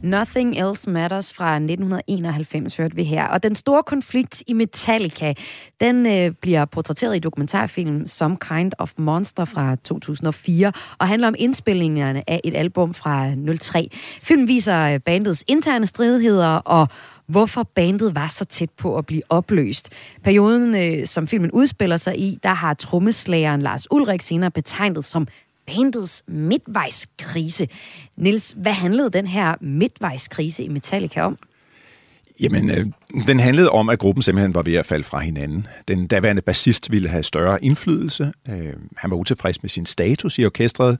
[0.05, 3.27] Nothing Else Matters fra 1991 hørte vi her.
[3.27, 5.35] Og den store konflikt i Metallica,
[5.81, 11.35] den øh, bliver portrætteret i dokumentarfilmen Some Kind of Monster fra 2004, og handler om
[11.38, 13.88] indspillingerne af et album fra 03.
[14.23, 16.88] Filmen viser øh, bandets interne stridigheder og
[17.27, 19.93] hvorfor bandet var så tæt på at blive opløst.
[20.25, 25.27] Perioden, øh, som filmen udspiller sig i, der har trommeslageren Lars Ulrik senere betegnet som
[25.66, 27.68] bandets midtvejskrise.
[28.16, 31.38] Nils, hvad handlede den her midtvejskrise i Metallica om?
[32.40, 32.87] Jamen, øh,
[33.27, 35.66] den handlede om, at gruppen simpelthen var ved at falde fra hinanden.
[35.88, 38.33] Den daværende bassist ville have større indflydelse.
[38.48, 40.98] Øh, han var utilfreds med sin status i orkestret.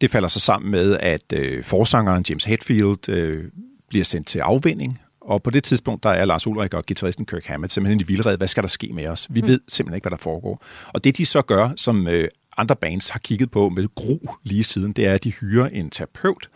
[0.00, 3.44] Det falder så sammen med, at øh, forsangeren James Hetfield øh,
[3.88, 5.00] bliver sendt til afvinding.
[5.20, 8.36] Og på det tidspunkt, der er Lars Ulrik og guitaristen Kirk Hammett simpelthen i vildred.
[8.36, 9.26] Hvad skal der ske med os?
[9.30, 9.48] Vi mm.
[9.48, 10.64] ved simpelthen ikke, hvad der foregår.
[10.94, 14.64] Og det de så gør, som øh, andre bands har kigget på med gru lige
[14.64, 16.48] siden, det er, at de hyrer en terapeut.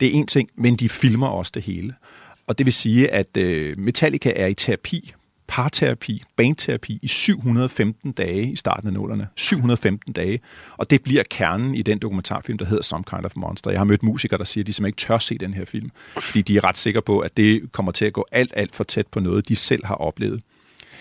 [0.00, 1.94] Det er en ting, men de filmer også det hele.
[2.46, 5.14] Og det vil sige, at øh, Metallica er i terapi,
[5.46, 9.28] parterapi, bandterapi i 715 dage i starten af nullerne.
[9.36, 10.40] 715 dage.
[10.76, 13.70] Og det bliver kernen i den dokumentarfilm, der hedder Some Kind of Monster.
[13.70, 15.90] Jeg har mødt musikere, der siger, at de simpelthen ikke tør se den her film,
[16.20, 18.84] fordi de er ret sikre på, at det kommer til at gå alt, alt for
[18.84, 20.42] tæt på noget, de selv har oplevet.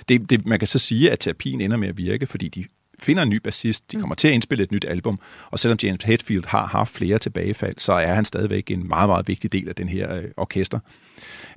[0.09, 2.65] Det, det, man kan så sige, at terapien ender med at virke, fordi de
[2.99, 5.19] finder en ny bassist, de kommer til at indspille et nyt album,
[5.51, 9.27] og selvom James Hetfield har haft flere tilbagefald, så er han stadigvæk en meget, meget
[9.27, 10.79] vigtig del af den her øh, orkester.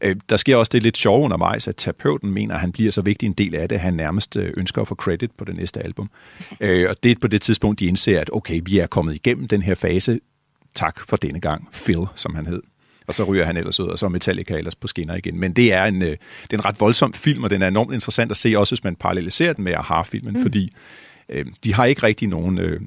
[0.02, 3.02] Øh, der sker også det lidt sjove undervejs, at terapeuten mener, at han bliver så
[3.02, 5.56] vigtig en del af det, at han nærmest øh, ønsker at få credit på det
[5.56, 6.10] næste album.
[6.60, 9.48] Øh, og det er på det tidspunkt, de indser, at okay, vi er kommet igennem
[9.48, 10.20] den her fase.
[10.74, 11.68] Tak for denne gang.
[11.72, 12.62] Phil, som han hed
[13.06, 15.40] og så ryger han ellers ud, og så Metallica ellers på skinner igen.
[15.40, 16.18] Men det er en, det
[16.52, 18.96] er en ret voldsom film, og den er enormt interessant at se, også hvis man
[18.96, 20.42] paralleliserer den med Aha-filmen, mm.
[20.42, 20.72] fordi
[21.28, 22.80] øh, de har ikke rigtig nogen øh,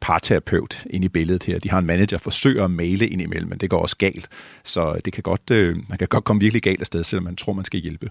[0.00, 1.58] parterapeut ind i billedet her.
[1.58, 4.28] De har en manager, forsøger at male ind imellem, men det går også galt.
[4.64, 7.36] Så øh, det kan godt, øh, man kan godt komme virkelig galt afsted, selvom man
[7.36, 8.10] tror, man skal hjælpe.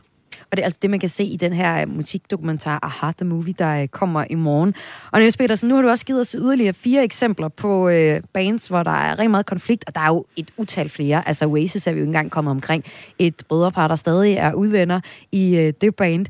[0.52, 3.26] Og det er altså det, man kan se i den her øh, musikdokumentar Aha, The
[3.26, 4.76] Movie, der øh, kommer i morgen.
[5.12, 8.68] Og Niels Petersen, nu har du også givet os yderligere fire eksempler på øh, bands,
[8.68, 11.28] hvor der er rigtig meget konflikt, og der er jo et utal flere.
[11.28, 12.84] Altså Oasis er vi jo engang kommet omkring.
[13.20, 15.00] Et brødrepar, der stadig er udvenner
[15.32, 16.26] i øh, det band.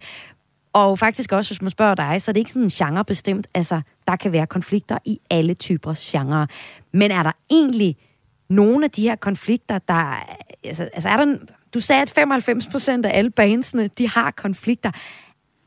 [0.75, 3.47] Og faktisk også, hvis man spørger dig, så er det ikke sådan genrebestemt.
[3.53, 6.47] Altså, der kan være konflikter i alle typer genre.
[6.91, 7.97] Men er der egentlig
[8.49, 10.25] nogle af de her konflikter, der...
[10.63, 11.37] Altså, altså er der...
[11.73, 14.91] Du sagde, at 95 procent af alle bandsene, de har konflikter.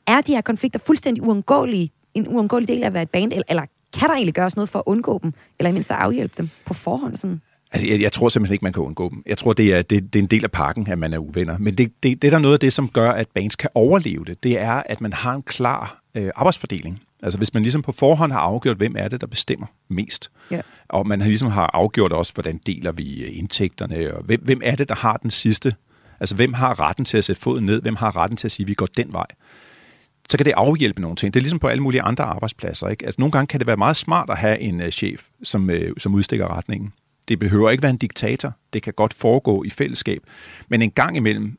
[0.07, 3.44] Er de her konflikter fuldstændig uundgåelige, en uundgåelig del af at være et band, eller,
[3.49, 6.35] eller kan der egentlig gøres noget for at undgå dem, eller i mindst at afhjælpe
[6.37, 7.16] dem på forhånd?
[7.16, 7.40] Sådan?
[7.72, 9.22] Altså, jeg, jeg tror simpelthen ikke, man kan undgå dem.
[9.26, 11.59] Jeg tror, det er, det, det er en del af pakken, at man er uvenner.
[11.59, 14.24] Men det, det, det er der noget af det, som gør, at bands kan overleve
[14.24, 14.42] det.
[14.42, 17.02] Det er, at man har en klar øh, arbejdsfordeling.
[17.22, 20.31] Altså hvis man ligesom på forhånd har afgjort, hvem er det, der bestemmer mest.
[20.50, 20.61] Ja.
[20.88, 24.61] Og man har ligesom har afgjort også, hvordan deler vi øh, indtægterne, og hvem, hvem
[24.64, 25.74] er det, der har den sidste.
[26.20, 28.64] Altså hvem har retten til at sætte foden ned, hvem har retten til at sige,
[28.64, 29.26] at vi går den vej
[30.31, 31.35] så kan det afhjælpe nogle ting.
[31.35, 32.88] Det er ligesom på alle mulige andre arbejdspladser.
[32.88, 33.07] Ikke?
[33.07, 35.76] Altså, nogle gange kan det være meget smart at have en uh, chef, som, uh,
[35.98, 36.92] som udstikker retningen.
[37.28, 38.52] Det behøver ikke være en diktator.
[38.72, 40.22] Det kan godt foregå i fællesskab.
[40.68, 41.58] Men en gang imellem,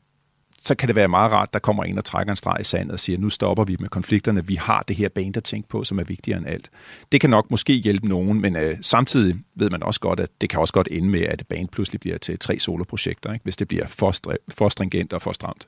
[0.62, 2.92] så kan det være meget rart, der kommer en og trækker en streg i sandet
[2.92, 4.46] og siger, nu stopper vi med konflikterne.
[4.46, 6.70] Vi har det her band at tænke på, som er vigtigere end alt.
[7.12, 10.48] Det kan nok måske hjælpe nogen, men øh, samtidig ved man også godt, at det
[10.48, 13.42] kan også godt ende med, at band pludselig bliver til tre soloprojekter, ikke?
[13.42, 14.14] hvis det bliver for,
[14.48, 15.66] for stringent og for stramt.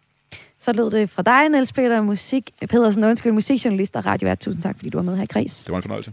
[0.61, 4.39] Så lød det fra dig, Niels Peter, musik, Pedersen, undskyld, musikjournalist og radiovært.
[4.39, 5.65] Tusind tak, fordi du var med her i Kreds.
[5.65, 6.13] Det var en fornøjelse.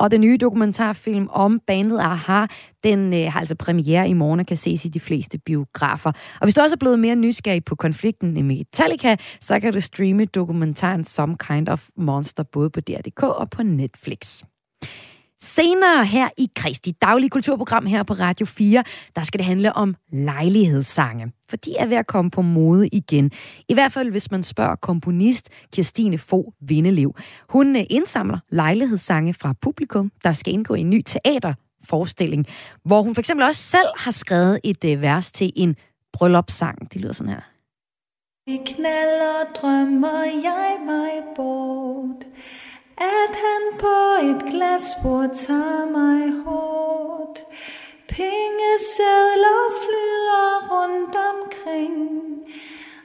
[0.00, 2.46] Og den nye dokumentarfilm om bandet Aha,
[2.84, 6.12] den øh, har altså premiere i morgen og kan ses i de fleste biografer.
[6.40, 9.80] Og hvis du også er blevet mere nysgerrig på konflikten i Metallica, så kan du
[9.80, 14.42] streame dokumentaren Some Kind of Monster både på DR.dk og på Netflix.
[15.42, 18.84] Senere her i Kristi daglige kulturprogram her på Radio 4,
[19.16, 21.32] der skal det handle om lejlighedssange.
[21.48, 23.30] For de er ved at komme på mode igen.
[23.68, 27.14] I hvert fald, hvis man spørger komponist Kirstine Fo Vindelev.
[27.48, 32.46] Hun øh, indsamler lejlighedssange fra publikum, der skal indgå i en ny teaterforestilling,
[32.84, 35.76] hvor hun for eksempel også selv har skrevet et øh, vers til en
[36.12, 36.92] bryllupssang.
[36.92, 37.40] Det lyder sådan her.
[38.46, 42.26] Vi knaller, drømmer jeg mig bort
[43.00, 47.44] at han på et glasbord tager mig hårdt.
[48.08, 52.20] Pengesedler flyder rundt omkring.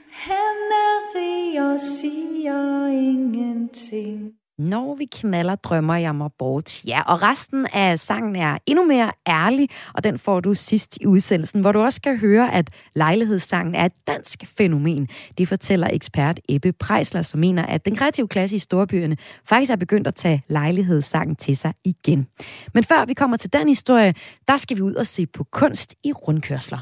[0.09, 4.34] Han er rig og siger ingenting.
[4.57, 6.85] Når vi knaller, drømmer jeg mig bort.
[6.85, 11.05] Ja, og resten af sangen er endnu mere ærlig, og den får du sidst i
[11.05, 15.07] udsendelsen, hvor du også skal høre, at lejlighedssangen er et dansk fænomen.
[15.37, 19.75] Det fortæller ekspert Ebbe Prejsler, som mener, at den kreative klasse i storbyerne faktisk er
[19.75, 22.27] begyndt at tage lejlighedssangen til sig igen.
[22.73, 24.13] Men før vi kommer til den historie,
[24.47, 26.77] der skal vi ud og se på kunst i rundkørsler.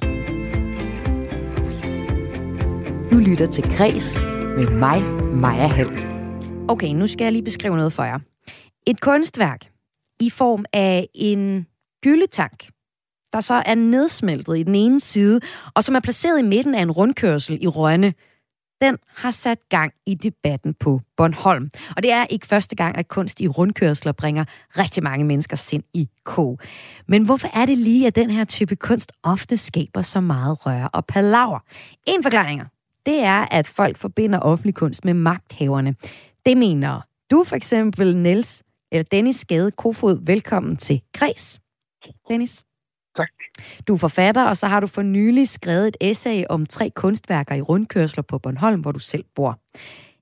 [3.12, 4.22] Du lytter til Græs
[4.58, 6.13] med mig, Maja Hall.
[6.68, 8.20] Okay, nu skal jeg lige beskrive noget for jer.
[8.88, 9.60] Et kunstværk
[10.20, 11.68] i form af en
[12.04, 12.68] gyldetank,
[13.34, 15.40] der så er nedsmeltet i den ene side,
[15.76, 18.14] og som er placeret i midten af en rundkørsel i Rønne,
[18.82, 21.70] den har sat gang i debatten på Bornholm.
[21.96, 24.46] Og det er ikke første gang, at kunst i rundkørsler bringer
[24.78, 26.60] rigtig mange mennesker sind i kog.
[27.08, 30.90] Men hvorfor er det lige, at den her type kunst ofte skaber så meget røre
[30.94, 31.60] og palaver?
[32.08, 32.62] En forklaring
[33.06, 35.96] det er, at folk forbinder offentlig kunst med magthaverne.
[36.46, 37.02] Det mener
[37.32, 40.26] du for eksempel, Niels, eller Dennis Skade Kofod.
[40.26, 41.60] Velkommen til Græs.
[42.28, 42.64] Dennis.
[43.16, 43.30] Tak.
[43.88, 47.56] Du er forfatter, og så har du for nylig skrevet et essay om tre kunstværker
[47.56, 49.60] i rundkørsler på Bornholm, hvor du selv bor.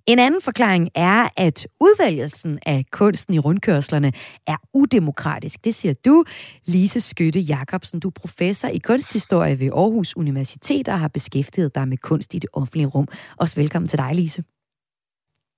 [0.06, 4.12] En anden forklaring er, at udvælgelsen af kunsten i rundkørslerne
[4.48, 5.66] er udemokratisk.
[5.66, 6.24] Det siger du,
[6.66, 8.00] Lise Skytte Jacobsen.
[8.00, 12.40] Du er professor i kunsthistorie ved Aarhus Universitet og har beskæftiget dig med kunst i
[12.40, 13.08] det offentlige rum.
[13.38, 14.44] Også velkommen til dig, Lise.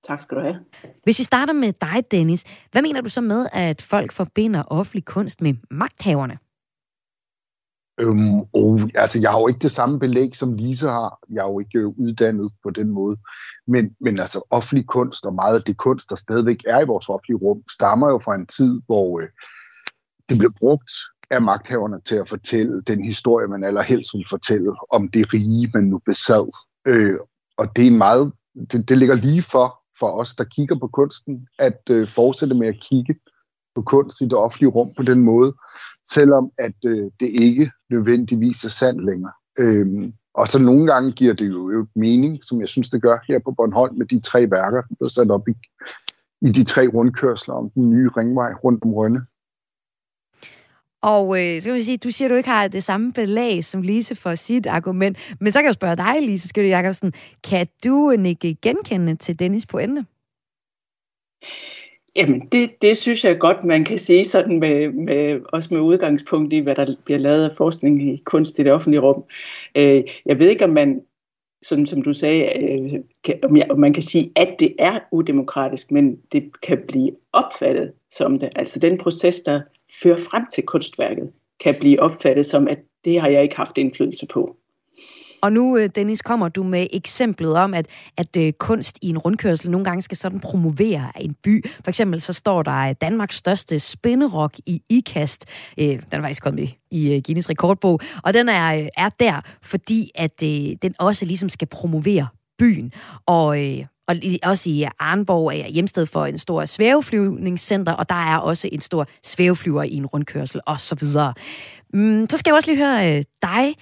[0.06, 0.58] Tak skal du have.
[1.04, 5.04] Hvis vi starter med dig, Dennis, hvad mener du så med, at folk forbinder offentlig
[5.04, 6.38] kunst med magthaverne?
[8.00, 11.18] Øhm, og, altså, jeg har jo ikke det samme belæg, som Lise har.
[11.30, 13.16] Jeg er jo ikke øh, uddannet på den måde.
[13.66, 17.08] Men, men altså, offentlig kunst og meget af det kunst, der stadigvæk er i vores
[17.08, 19.28] offentlige rum, stammer jo fra en tid, hvor øh,
[20.28, 20.90] det blev brugt
[21.30, 25.84] af magthaverne til at fortælle den historie, man allerhelst vil fortælle om det rige, man
[25.84, 26.52] nu besad.
[26.86, 27.18] Øh,
[27.56, 28.32] og det er meget,
[28.72, 32.68] det, det ligger lige for, for os, der kigger på kunsten, at øh, fortsætte med
[32.68, 33.14] at kigge
[33.74, 35.54] på kunst i det offentlige rum på den måde,
[36.08, 39.32] selvom at øh, det ikke nødvendigvis er sandt længere.
[39.58, 43.18] Øhm, og så nogle gange giver det jo, jo mening, som jeg synes, det gør
[43.28, 45.54] her på Bornholm med de tre værker, der er sat op i,
[46.40, 49.20] i de tre rundkørsler om den nye ringvej rundt om Rønne.
[51.12, 53.64] Og øh, så kan man sige, du siger, at du ikke har det samme belag
[53.64, 55.36] som Lise for sit argument.
[55.40, 57.12] Men så kan jeg spørge dig, Lise Skytte Jacobsen.
[57.44, 60.04] Kan du øh, ikke genkende til Dennis pointe?
[62.16, 66.52] Jamen, det, det synes jeg godt, man kan sige sådan med, med, også med udgangspunkt
[66.52, 69.24] i, hvad der bliver lavet af forskning i kunst i det offentlige rum.
[69.74, 71.00] Øh, jeg ved ikke, om man,
[71.62, 74.98] sådan som du sagde, øh, kan, om, jeg, om man kan sige, at det er
[75.12, 78.52] udemokratisk, men det kan blive opfattet som det.
[78.56, 79.60] Altså den proces, der
[80.02, 84.26] fører frem til kunstværket, kan blive opfattet som, at det har jeg ikke haft indflydelse
[84.26, 84.56] på.
[85.44, 89.18] Og nu, øh, Dennis, kommer du med eksemplet om, at, at øh, kunst i en
[89.18, 91.64] rundkørsel nogle gange skal sådan promovere en by.
[91.84, 95.44] For eksempel så står der øh, Danmarks største spinderok i IKAST.
[95.76, 98.00] Den er faktisk kommet i Guinness rekordbog.
[98.24, 100.40] Og den er, er der, fordi at
[100.82, 102.26] den også ligesom skal promovere
[102.58, 102.92] byen.
[103.26, 103.58] Og,
[104.06, 108.80] og også i Arnborg er hjemsted for en stor svæveflyvningscenter, og der er også en
[108.80, 111.34] stor svæveflyver i en rundkørsel, og så videre.
[111.94, 113.74] Mm, så skal jeg også lige høre dig,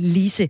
[0.00, 0.48] Lise.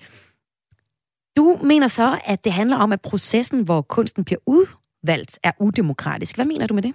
[1.37, 6.37] Du mener så, at det handler om, at processen, hvor kunsten bliver udvalgt, er udemokratisk.
[6.37, 6.95] Hvad mener du med det?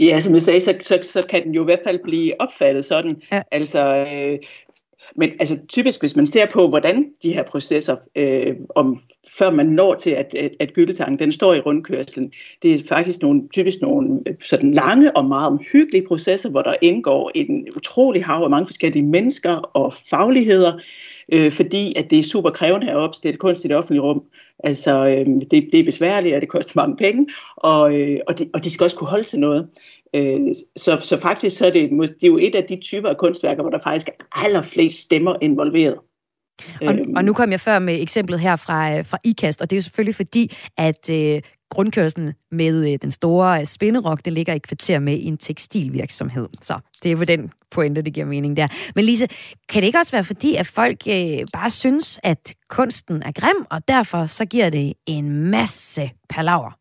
[0.00, 2.84] Ja, som jeg sagde, så, så, så kan den jo i hvert fald blive opfattet
[2.84, 3.22] sådan.
[3.32, 3.42] Ja.
[3.50, 4.38] Altså, øh,
[5.16, 8.98] men altså, typisk, hvis man ser på, hvordan de her processer, øh, om,
[9.38, 13.22] før man når til, at, at, at gyldetangen den står i rundkørslen, det er faktisk
[13.22, 18.24] nogle, typisk nogle øh, sådan lange og meget omhyggelige processer, hvor der indgår en utrolig
[18.24, 20.78] hav af mange forskellige mennesker og fagligheder,
[21.32, 24.22] øh, fordi at det er super krævende at opstille kunst i det offentlige rum.
[24.58, 28.50] Altså, øh, det, det er besværligt, og det koster mange penge, og, øh, og, de,
[28.54, 29.68] og de skal også kunne holde til noget.
[30.14, 30.40] Øh,
[30.76, 33.62] så, så faktisk så er det, det er jo et af de typer af kunstværker,
[33.62, 35.98] hvor der faktisk er allerflest stemmer involveret.
[36.80, 39.76] Og, og nu kom jeg før med eksemplet her fra, øh, fra IKAST, og det
[39.76, 44.58] er jo selvfølgelig fordi, at øh, grundkørslen med øh, den store spinderok, det ligger i
[44.58, 46.48] kvarter med en tekstilvirksomhed.
[46.62, 48.66] Så det er jo den pointe, det giver mening der.
[48.94, 49.26] Men Lise,
[49.68, 53.66] kan det ikke også være fordi, at folk øh, bare synes, at kunsten er grim,
[53.70, 56.78] og derfor så giver det en masse palaver?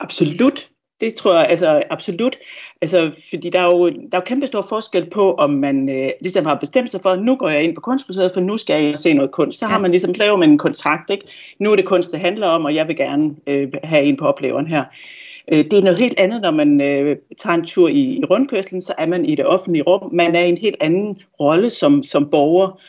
[0.00, 0.70] Absolut.
[1.00, 2.36] Det tror jeg altså absolut.
[2.80, 6.10] Altså, fordi der er jo, der er jo kæmpe stor forskel på, om man øh,
[6.20, 8.84] ligesom har bestemt sig for, at nu går jeg ind på kunstmuseet, for nu skal
[8.84, 9.58] jeg se noget kunst.
[9.58, 11.26] Så har man ligesom lavet med en kontrakt, ikke?
[11.60, 14.26] Nu er det kunst, det handler om, og jeg vil gerne øh, have en på
[14.26, 14.84] opleveren her.
[15.52, 18.82] Øh, det er noget helt andet, når man øh, tager en tur i, i rundkørslen,
[18.82, 20.14] så er man i det offentlige rum.
[20.14, 22.80] Man er i en helt anden rolle som, som borger.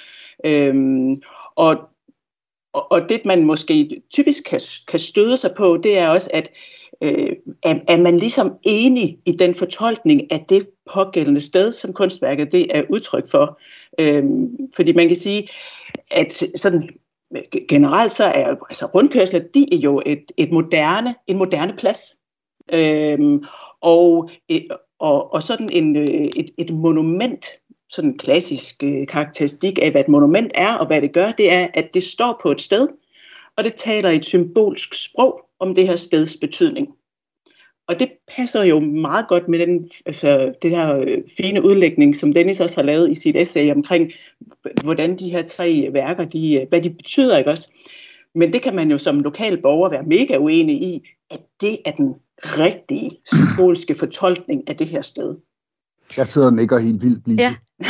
[0.45, 1.15] Øhm,
[1.55, 1.77] og,
[2.73, 6.49] og, og det, man måske typisk kan, kan støde sig på, det er også, at
[7.01, 12.51] øh, er, er man ligesom enig i den fortolkning af det pågældende sted, som kunstværket
[12.51, 13.59] det er udtryk for.
[13.99, 14.23] Øh,
[14.75, 15.47] fordi man kan sige,
[16.11, 16.89] at sådan
[17.69, 21.99] generelt så er altså rundkørsler, de er jo et, et moderne, en moderne plads.
[22.73, 23.43] Øhm,
[23.81, 24.61] og, øh,
[24.99, 27.45] og, og sådan en, øh, et, et monument
[27.89, 31.67] sådan klassisk øh, karakteristik af, hvad et monument er og hvad det gør, det er,
[31.73, 32.87] at det står på et sted,
[33.55, 36.87] og det taler et symbolsk sprog om det her steds betydning.
[37.87, 42.33] Og det passer jo meget godt med den, altså, det her øh, fine udlægning, som
[42.33, 44.11] Dennis også har lavet i sit essay omkring,
[44.83, 47.71] hvordan de her tre værker, de, hvad de betyder, ikke også?
[48.35, 51.91] Men det kan man jo som lokal borger være mega uenig i, at det er
[51.91, 55.35] den rigtige symbolske fortolkning af det her sted.
[56.17, 57.41] Jeg sidder og nikker helt vildt lige.
[57.41, 57.55] Ja.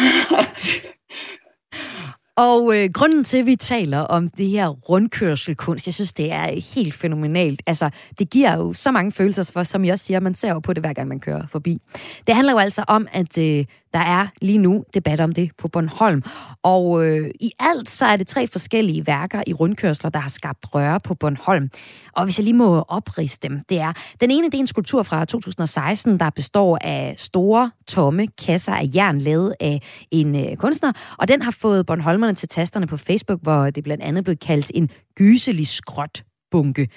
[2.38, 6.76] Og øh, grunden til, at vi taler om det her rundkørselkunst, jeg synes, det er
[6.76, 7.62] helt fænomenalt.
[7.68, 10.60] Altså, det giver jo så mange følelser for, som jeg også siger, man ser jo
[10.60, 11.82] på det, hver gang man kører forbi.
[12.28, 13.66] Det handler jo altså om, at øh,
[13.98, 16.24] der er lige nu debat om det på Bornholm.
[16.64, 20.66] Og øh, i alt så er det tre forskellige værker i rundkørsler, der har skabt
[20.76, 21.70] røre på Bornholm.
[22.14, 23.94] Og hvis jeg lige må opriste dem, det er...
[24.22, 28.90] Den ene, det er en skulptur fra 2016, der består af store, tomme kasser af
[28.96, 29.82] jern, lavet af
[30.12, 30.92] en øh, kunstner.
[31.20, 34.72] Og den har fået Bornholmerne til tasterne på Facebook, hvor det blandt andet blev kaldt
[34.76, 36.88] en gyselig skråt bunke.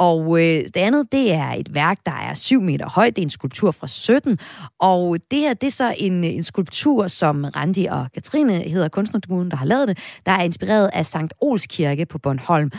[0.00, 3.16] Og øh, det andet, det er et værk, der er 7 meter højt.
[3.16, 4.38] Det er en skulptur fra 17.
[4.78, 8.88] Og det her, det er så en, øh, en skulptur, som Randi og Katrine hedder
[8.88, 12.70] kunstnerkommunen, der har lavet det, der er inspireret af Sankt Ols Kirke på Bornholm.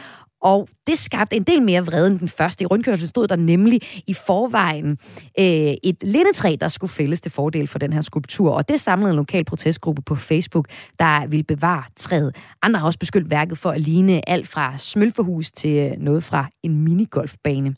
[0.46, 2.64] Og det skabte en del mere vrede end den første.
[2.64, 4.98] I rundkørslen stod der nemlig i forvejen
[5.40, 8.52] øh, et lindetræ, der skulle fældes til fordel for den her skulptur.
[8.52, 10.68] Og det samlede en lokal protestgruppe på Facebook,
[11.00, 12.36] der ville bevare træet.
[12.62, 16.48] Andre har også beskyldt værket for at ligne alt fra smølferhus til øh, noget fra
[16.64, 17.76] en minigolfbane.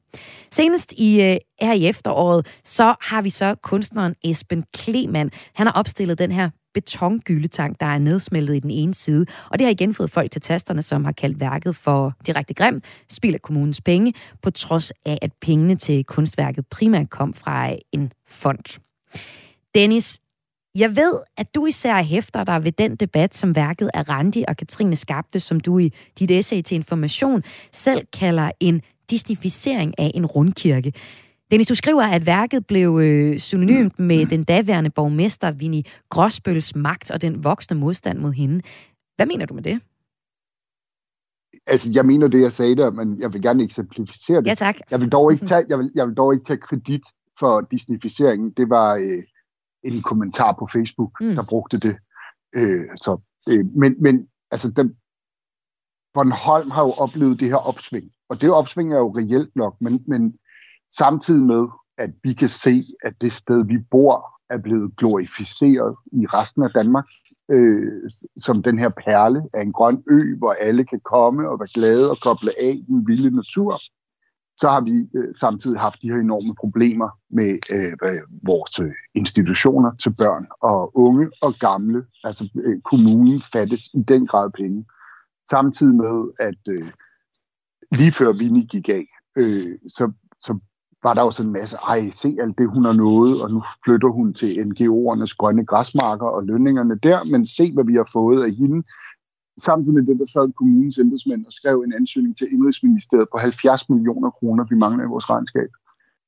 [0.52, 5.32] Senest i øh, her i efteråret, så har vi så kunstneren Esben Klemann.
[5.54, 9.26] Han har opstillet den her betongyldetank, der er nedsmeltet i den ene side.
[9.50, 12.86] Og det har igen fået folk til tasterne, som har kaldt værket for direkte grimt,
[13.10, 18.12] spild af kommunens penge, på trods af, at pengene til kunstværket primært kom fra en
[18.28, 18.80] fond.
[19.76, 20.20] Dennis,
[20.76, 24.58] jeg ved, at du især hæfter dig ved den debat, som værket af Randi og
[24.58, 30.26] Katrine skabte, som du i dit essay til information selv kalder en distificering af en
[30.26, 30.94] rundkirke.
[31.52, 37.12] Dennis, du skriver, at værket blev øh, synonymt med den daværende borgmester Vinnie Gråsbøls magt
[37.12, 38.62] og den voksne modstand mod hende.
[39.16, 39.82] Hvad mener du med det?
[41.68, 44.48] Altså, jeg mener det, jeg sagde der, men jeg vil gerne eksemplificere det.
[44.48, 44.76] Ja, tak.
[44.92, 47.02] Jeg vil dog ikke tage, jeg vil, jeg vil dog ikke tage kredit
[47.40, 48.52] for disnificeringen.
[48.52, 49.24] Det var øh,
[49.84, 51.36] en kommentar på Facebook, mm.
[51.36, 51.98] der brugte det.
[52.56, 53.18] Øh, så,
[53.50, 54.96] øh, men, men altså, den,
[56.14, 60.04] Bornholm har jo oplevet det her opsving, og det opsving er jo reelt nok, men,
[60.08, 60.34] men
[60.90, 66.26] samtidig med, at vi kan se, at det sted, vi bor, er blevet glorificeret i
[66.26, 67.06] resten af Danmark,
[67.52, 71.74] øh, som den her perle af en grøn ø, hvor alle kan komme og være
[71.74, 73.80] glade og koble af den vilde natur,
[74.58, 79.92] så har vi øh, samtidig haft de her enorme problemer med øh, vores øh, institutioner
[79.96, 82.06] til børn og unge og gamle.
[82.24, 84.86] Altså øh, kommunen fattes i den grad penge.
[85.50, 86.88] Samtidig med, at øh,
[87.92, 89.06] lige før Vinnie gik af,
[89.38, 90.60] øh, så, så
[91.04, 93.64] var der jo sådan en masse, ej, se alt det, hun har nået, og nu
[93.86, 98.44] flytter hun til NGO'ernes grønne græsmarker og lønningerne der, men se, hvad vi har fået
[98.44, 98.84] af hende.
[99.58, 103.90] Samtidig med det, der sad kommunens embedsmænd og skrev en ansøgning til Indrigsministeriet på 70
[103.90, 105.70] millioner kroner, vi mangler i vores regnskab.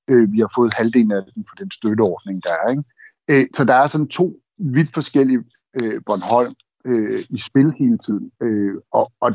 [0.08, 2.69] Øh, vi har fået halvdelen af den for den støtteordning, der er.
[2.69, 2.84] Ikke?
[3.29, 5.43] Øh, så der er sådan to vidt forskellige
[5.82, 6.53] øh, Bornholm
[6.86, 8.32] øh, i spil hele tiden.
[8.41, 9.32] Øh, og, og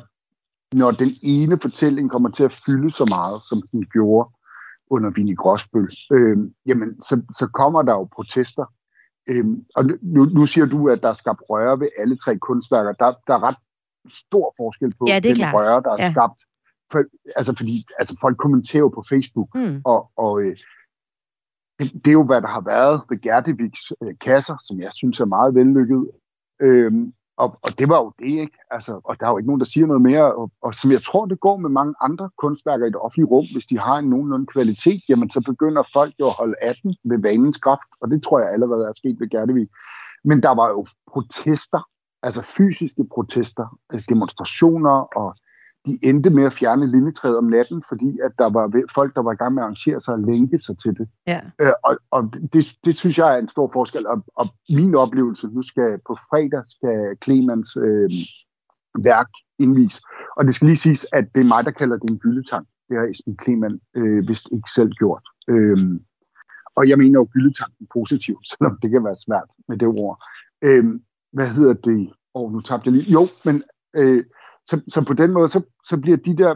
[0.72, 4.30] når den ene fortælling kommer til at fylde så meget, som den gjorde
[4.90, 8.64] under Vinnie Gråsbøl, øh, jamen så, så kommer der jo protester.
[9.26, 9.44] Øh,
[9.76, 12.92] og nu, nu siger du, at der er skabt røre ved alle tre kunstværker.
[12.92, 13.56] Der, der er ret
[14.08, 15.54] stor forskel på ja, den klart.
[15.54, 16.10] røre, der er ja.
[16.10, 16.40] skabt.
[16.92, 17.02] For,
[17.36, 19.80] altså fordi altså folk kommenterer på Facebook, mm.
[19.84, 20.56] og, og øh,
[21.78, 25.20] det, det er jo, hvad der har været ved Gerteviks øh, kasser, som jeg synes
[25.20, 26.10] er meget vellykket.
[26.60, 28.58] Øhm, og, og det var jo det, ikke?
[28.70, 30.34] Altså, og der er jo ikke nogen, der siger noget mere.
[30.34, 33.44] Og, og som jeg tror, det går med mange andre kunstværker i det offentlige rum,
[33.52, 36.94] hvis de har en nogenlunde kvalitet, jamen så begynder folk jo at holde af den
[37.04, 37.88] ved vanens kraft.
[38.00, 39.68] Og det tror jeg allerede er sket ved Gertevik.
[40.24, 41.80] Men der var jo protester,
[42.22, 45.36] altså fysiske protester, altså demonstrationer, og
[45.86, 49.32] de endte med at fjerne lindetræet om natten, fordi at der var folk, der var
[49.32, 51.08] i gang med at arrangere sig og lænke sig til det.
[51.26, 51.40] Ja.
[51.60, 54.06] Øh, og og det, det synes jeg er en stor forskel.
[54.06, 58.10] Og, og min oplevelse, nu skal på fredag skal Clemens øh,
[59.04, 60.00] værk indvise.
[60.36, 62.66] Og det skal lige siges, at det er mig, der kalder det en gyldetank.
[62.88, 65.22] Det har Esben Kleman øh, vist ikke selv gjort.
[65.48, 65.78] Øh,
[66.76, 70.24] og jeg mener jo gyldetanken positivt, selvom det kan være svært med det ord.
[70.62, 70.84] Øh,
[71.32, 72.12] hvad hedder det?
[72.34, 73.12] Åh, oh, nu tabte jeg lige.
[73.12, 73.62] Jo, men...
[73.96, 74.24] Øh,
[74.66, 76.54] så, så på den måde, så, så bliver de der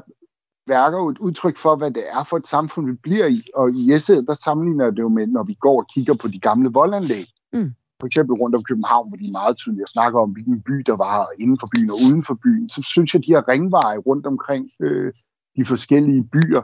[0.69, 3.43] værker jo et udtryk for, hvad det er for et samfund, vi bliver i.
[3.55, 6.39] Og i essayet, der sammenligner det jo med, når vi går og kigger på de
[6.39, 7.27] gamle voldanlæg.
[7.53, 7.75] Mm.
[8.01, 10.75] for eksempel rundt om København, hvor de er meget tydelige at snakke om, hvilken by
[10.87, 13.49] der var inden for byen og uden for byen, så synes jeg, at de her
[13.49, 15.13] ringveje rundt omkring øh,
[15.57, 16.63] de forskellige byer,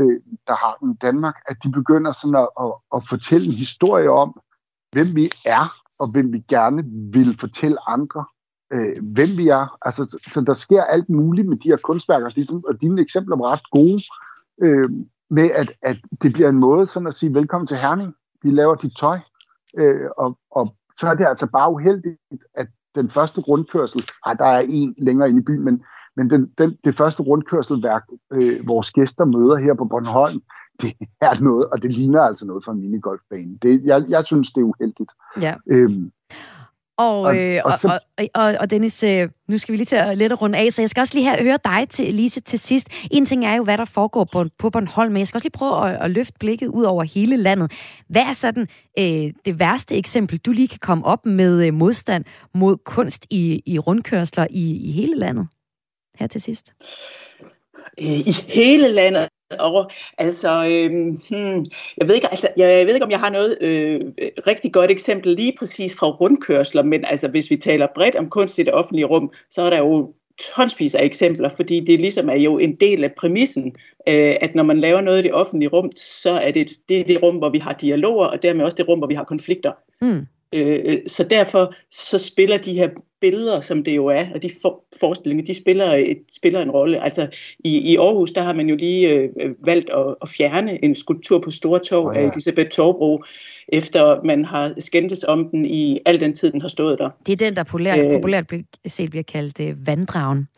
[0.00, 3.52] øh, der har den i Danmark, at de begynder sådan at, at, at fortælle en
[3.52, 4.40] historie om,
[4.92, 5.64] hvem vi er,
[6.00, 6.82] og hvem vi gerne
[7.12, 8.24] vil fortælle andre,
[8.72, 9.78] øh, hvem vi er.
[9.82, 13.36] Altså, så, så der sker alt muligt med de her kunstværker, ligesom, og dine eksempler
[13.36, 14.02] var ret gode,
[14.62, 14.90] øh,
[15.30, 18.74] med at, at det bliver en måde sådan at sige, velkommen til Herning, vi laver
[18.74, 19.18] dit tøj,
[19.78, 24.44] øh, og, og så er det altså bare uheldigt, at den første rundkørsel, ej, der
[24.44, 25.82] er en længere inde i byen, men,
[26.16, 30.40] men den, den, det første rundkørselværk, øh, vores gæster møder her på Bornholm,
[30.82, 33.58] det er noget, og det ligner altså noget fra en minigolfbane.
[33.62, 35.12] Det, jeg, jeg synes, det er uheldigt.
[35.40, 35.54] Ja.
[35.66, 36.12] Øhm,
[37.00, 39.86] Og, Og- øh, og og, så- og, og, og Dennis, øh, nu skal vi lige
[39.86, 42.40] til at lette runde af, så jeg skal også lige have, høre dig, til, Lise,
[42.40, 42.88] til sidst.
[43.10, 45.52] En ting er jo, hvad der foregår på, på Bornholm, men jeg skal også lige
[45.58, 47.72] prøve at, at løfte blikket ud over hele landet.
[48.08, 52.24] Hvad er sådan øh, det værste eksempel, du lige kan komme op med øh, modstand
[52.54, 55.48] mod kunst i, i rundkørsler i, i hele landet?
[56.18, 56.72] Her til sidst.
[58.00, 59.28] øh, i hele landet.
[59.58, 60.90] Og, altså, øh,
[61.30, 61.64] hmm,
[61.96, 64.00] jeg, ved ikke, altså, jeg ved ikke, om jeg har noget øh,
[64.46, 68.58] rigtig godt eksempel lige præcis fra rundkørsler, men altså, hvis vi taler bredt om kunst
[68.58, 70.14] i det offentlige rum, så er der jo
[70.56, 73.74] tonsvis af eksempler, fordi det ligesom er jo en del af præmissen,
[74.08, 77.04] øh, at når man laver noget i det offentlige rum, så er det, det er
[77.04, 79.72] det rum, hvor vi har dialoger, og dermed også det rum, hvor vi har konflikter.
[80.00, 80.26] Mm.
[80.52, 82.88] Øh, så derfor så spiller de her
[83.20, 87.02] billeder, som det jo er, og de for, forestillinger, de spiller, et, spiller en rolle.
[87.02, 89.30] Altså i, i Aarhus, der har man jo lige øh,
[89.66, 92.20] valgt at, at fjerne en skulptur på Store Torv Åh, oh, ja.
[92.20, 93.24] af Elisabeth Torbro,
[93.72, 97.10] efter man har skændtes om den i al den tid, den har stået der.
[97.26, 98.10] Det er den, der populært, Øh.
[98.10, 100.48] populært bliver- set bliver kaldt øh, vanddragen.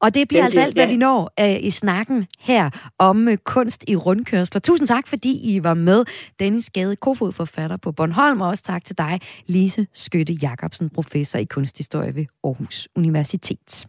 [0.00, 0.90] Og det bliver altså bliver- alt, hvad ja.
[0.90, 4.60] vi når øh, i snakken her om øh, kunst i rundkørsler.
[4.60, 6.04] Tusind tak, fordi I var med.
[6.40, 11.38] Dennis Gade, kofod forfatter på Bornholm, og også tak til dig, Lise Skytte Jacobsen, professor
[11.38, 13.86] i kunsthistorie ved Aarhus Universitet.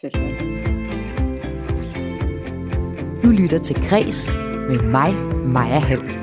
[0.00, 0.22] Selv tak.
[3.22, 4.32] Du lytter til Græs
[4.68, 5.14] med mig,
[5.46, 6.15] Maja Hall.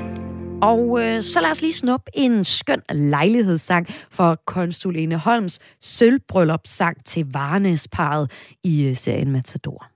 [0.64, 7.26] Og øh, så lad os lige snuppe en skøn lejlighedssang for konsulene Holms sølvbryllupssang til
[7.32, 8.30] Varnesparet
[8.64, 9.86] i øh, serien Matador.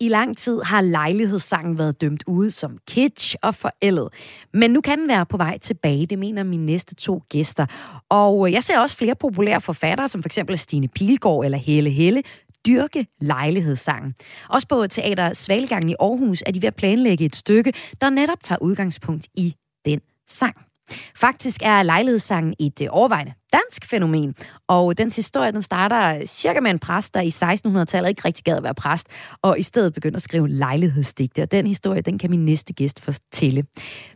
[0.00, 4.08] I lang tid har lejlighedssangen været dømt ude som kitsch og forældet.
[4.54, 7.66] Men nu kan den være på vej tilbage, det mener mine næste to gæster.
[8.08, 11.90] Og øh, jeg ser også flere populære forfattere, som for eksempel Stine Pilgaard eller Helle
[11.90, 12.22] Helle,
[12.66, 14.14] dyrke lejlighedssangen.
[14.48, 18.38] Også på Teater Svalgangen i Aarhus er de ved at planlægge et stykke, der netop
[18.42, 20.69] tager udgangspunkt i den sang.
[21.16, 24.34] Faktisk er lejlighedssangen et øh, overvejende dansk fænomen,
[24.68, 28.56] og dens historie den starter cirka med en præst, der i 1600-tallet ikke rigtig gad
[28.56, 29.06] at være præst,
[29.42, 33.00] og i stedet begynder at skrive lejlighedsdigte, og den historie, den kan min næste gæst
[33.00, 33.64] fortælle.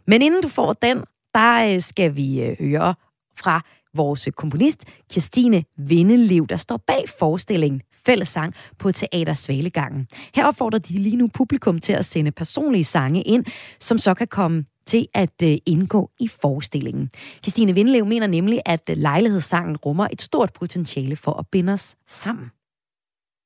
[0.07, 1.05] Men inden du får den,
[1.35, 2.95] der øh, skal vi øh, høre
[3.37, 3.61] fra
[3.95, 10.07] vores komponist, Kirstine Vindelev, der står bag forestillingen Fællesang på Teater Svalegangen.
[10.35, 13.45] Her opfordrer de lige nu publikum til at sende personlige sange ind,
[13.81, 17.11] som så kan komme til at øh, indgå i forestillingen.
[17.43, 21.97] Christine Vindelev mener nemlig, at øh, lejlighedssangen rummer et stort potentiale for at binde os
[22.07, 22.51] sammen.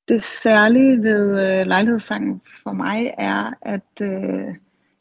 [0.09, 4.55] Det særlige ved øh, lejlighedssangen for mig er, at, øh,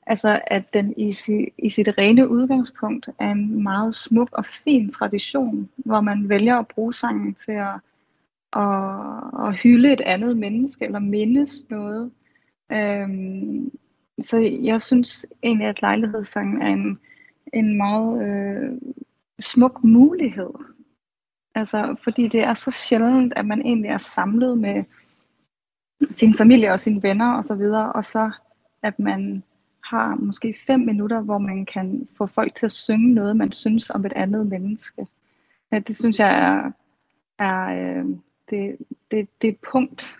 [0.07, 4.91] altså, at den i, si, i sit rene udgangspunkt er en meget smuk og fin
[4.91, 7.74] tradition, hvor man vælger at bruge sangen til at,
[8.57, 12.11] at, at hylde et andet menneske eller mindes noget.
[12.72, 13.70] Øhm,
[14.21, 16.99] så jeg synes egentlig, at lejlighedssangen er en,
[17.53, 18.79] en meget øh,
[19.41, 20.51] smuk mulighed.
[21.55, 24.85] Altså, fordi det er så sjældent, at man egentlig er samlet med
[26.11, 28.31] sin familie og sine venner og så videre, og så
[28.83, 29.43] at man
[29.85, 33.91] har måske fem minutter, hvor man kan få folk til at synge noget, man synes
[33.91, 35.07] om et andet menneske.
[35.73, 36.71] Ja, det synes jeg er,
[37.45, 38.05] er øh,
[38.51, 38.77] det,
[39.11, 40.16] det, det er et punkt,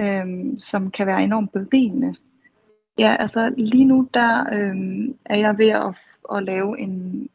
[0.00, 0.26] øh,
[0.58, 2.16] som kan være enormt berigende.
[2.98, 5.98] Ja, altså lige nu der øh, er jeg ved at,
[6.36, 7.28] at lave en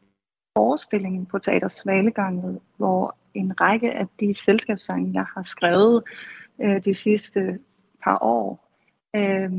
[0.56, 6.02] forestilling på Teater Svaleganget, hvor en række af de selskabssange, jeg har skrevet
[6.62, 7.58] øh, de sidste
[8.02, 8.70] par år,
[9.16, 9.52] øh,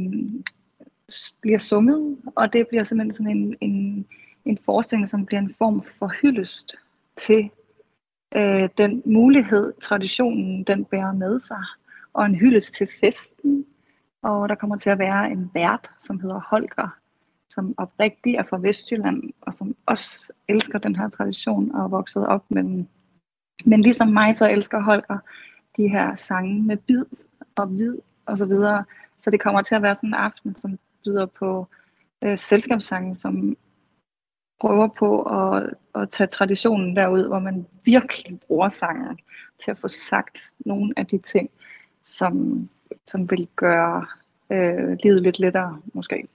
[1.42, 4.06] bliver sunget, og det bliver simpelthen sådan en, en,
[4.46, 6.76] en forestilling, som bliver en form for hyldest
[7.18, 7.50] til
[8.36, 11.64] øh, den mulighed, traditionen den bærer med sig,
[12.14, 13.66] og en hyldest til festen,
[14.26, 16.90] og der kommer til at være en vært, som hedder Holger,
[17.50, 22.28] som oprigtigt er fra Vestjylland, og som også elsker den her tradition og er vokset
[22.28, 22.90] op med den.
[23.66, 25.18] Men ligesom mig, så elsker Holger
[25.78, 27.06] de her sange med bid
[27.56, 28.84] og vid og så videre.
[29.20, 31.68] Så det kommer til at være sådan en aften, som byder på
[32.24, 33.58] øh, selskabssange, som
[34.62, 39.20] prøver på at, at tage traditionen derud, hvor man virkelig bruger sangen
[39.64, 41.50] til at få sagt nogle af de ting,
[42.04, 42.70] som,
[43.08, 44.06] som vil gøre
[44.52, 46.28] øh, livet lidt lettere måske.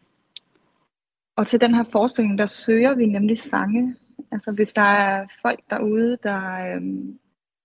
[1.36, 3.96] Og til den her forestilling, der søger vi nemlig sange.
[4.32, 6.82] Altså hvis der er folk derude, der, øh,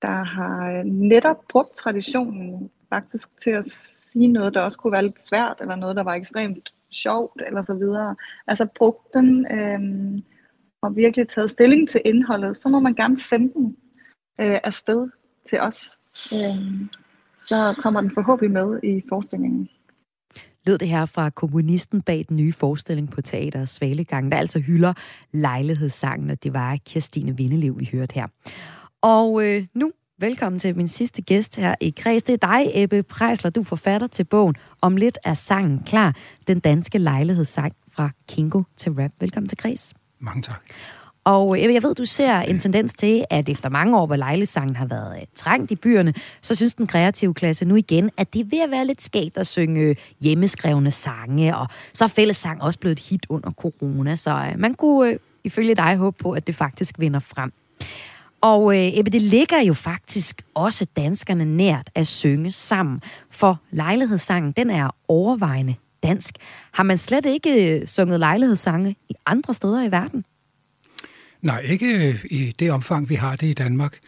[0.02, 5.04] der har øh, netop brugt traditionen faktisk til at sige noget, der også kunne være
[5.04, 8.16] lidt svært, eller noget, der var ekstremt sjovt, eller så videre.
[8.48, 9.80] Altså brugt den øh,
[10.82, 13.78] og virkelig taget stilling til indholdet, så må man gerne sende den
[14.40, 15.10] øh, afsted
[15.50, 16.00] til os.
[16.34, 16.58] Øh,
[17.38, 19.70] så kommer den forhåbentlig med i forestillingen
[20.66, 24.94] lød det her fra kommunisten bag den nye forestilling på Teater Svalegangen, der altså hylder
[25.32, 28.28] lejlighedssangen, og det var Kirstine Vindelev, vi hørte her.
[29.02, 32.24] Og øh, nu velkommen til min sidste gæst her i Kreds.
[32.24, 36.16] Det er dig, Ebbe Prejsler, du er forfatter til bogen Om lidt er sangen klar,
[36.48, 39.12] den danske lejlighedssang fra Kingo til rap.
[39.20, 39.94] Velkommen til Kreds.
[40.20, 40.64] Mange tak.
[41.26, 44.76] Og øh, jeg ved, du ser en tendens til, at efter mange år, hvor lejlighedssangen
[44.76, 48.42] har været øh, trængt i byerne, så synes den kreative klasse nu igen, at det
[48.42, 52.62] er ved at være lidt skægt at synge øh, hjemmeskrevne sange, og så er fællessang
[52.62, 56.56] også blevet et hit under corona, så man kunne ifølge dig håbe på, at det
[56.56, 57.54] faktisk vinder frem.
[58.42, 63.00] Og øh, Ebbe, det ligger jo faktisk også danskerne nært at synge sammen,
[63.32, 66.36] for lejlighedssangen, den er overvejende dansk.
[66.72, 70.26] Har man slet ikke sunget lejlighedssange i andre steder i verden?
[71.42, 74.00] Nej, ikke øh, i det omfang, vi har det i Danmark.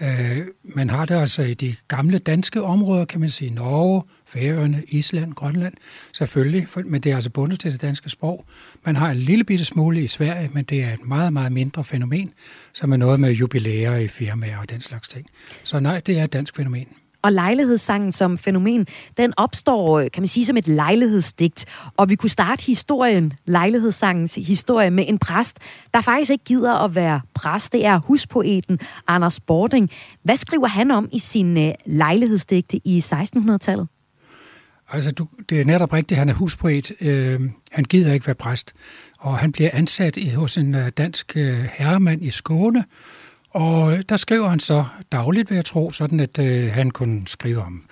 [0.00, 4.82] Øh, man har det altså i de gamle danske områder, kan man sige, Norge, Færøerne,
[4.88, 5.74] Island, Grønland,
[6.12, 8.44] selvfølgelig, men det er altså bundet til det danske sprog.
[8.84, 11.84] Man har en lille bitte smule i Sverige, men det er et meget, meget mindre
[11.84, 12.32] fænomen,
[12.72, 15.26] som er noget med jubilæer i firmaer og den slags ting.
[15.64, 16.86] Så nej, det er et dansk fænomen.
[17.24, 21.64] Og lejlighedssangen som fænomen, den opstår, øh, kan man sige, som et lejlighedsdigt.
[21.96, 25.58] Og vi kunne starte historien, lejlighedssangens historie, med en præst,
[25.94, 27.72] der faktisk ikke gider at være præst.
[27.72, 29.90] Det er huspoeten Anders Bording.
[30.22, 33.88] Hvad skriver han om i sin øh, lejlighedsdigte i 1600-tallet?
[34.92, 36.92] Altså, du, det er netop rigtigt, han er huspoet.
[37.00, 37.40] Øh,
[37.72, 38.74] han gider ikke være præst.
[39.18, 42.84] Og han bliver ansat i, hos en øh, dansk øh, herremand i Skåne,
[43.54, 47.62] og der skriver han så dagligt, vil jeg tro, sådan at øh, han kunne skrive
[47.62, 47.86] om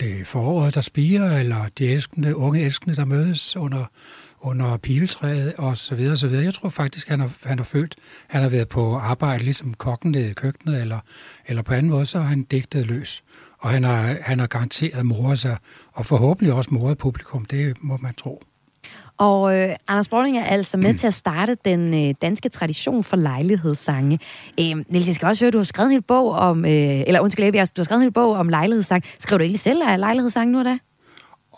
[0.00, 3.84] det foråret, der spiger, eller de elskende, unge elskende, der mødes under,
[4.40, 6.44] under piletræet, og så videre, og så videre.
[6.44, 10.10] Jeg tror faktisk, han har, han har følt, han har været på arbejde, ligesom kokken
[10.10, 11.00] nede i køkkenet, eller,
[11.46, 13.22] eller på anden måde, så har han digtet løs.
[13.58, 15.56] Og han har, han har garanteret moret sig,
[15.92, 18.42] og forhåbentlig også moret publikum, det må man tro.
[19.18, 23.16] Og øh, Anders Borling er altså med til at starte den øh, danske tradition for
[23.16, 24.18] lejlighedssange.
[24.60, 26.70] Øh, Niels, jeg skal også høre, du har skrevet en hel bog om, øh,
[27.06, 29.04] eller undskyld, du har skrevet en hel bog om lejlighedssang.
[29.18, 30.78] Skriver du egentlig selv af lejlighedssang nu da?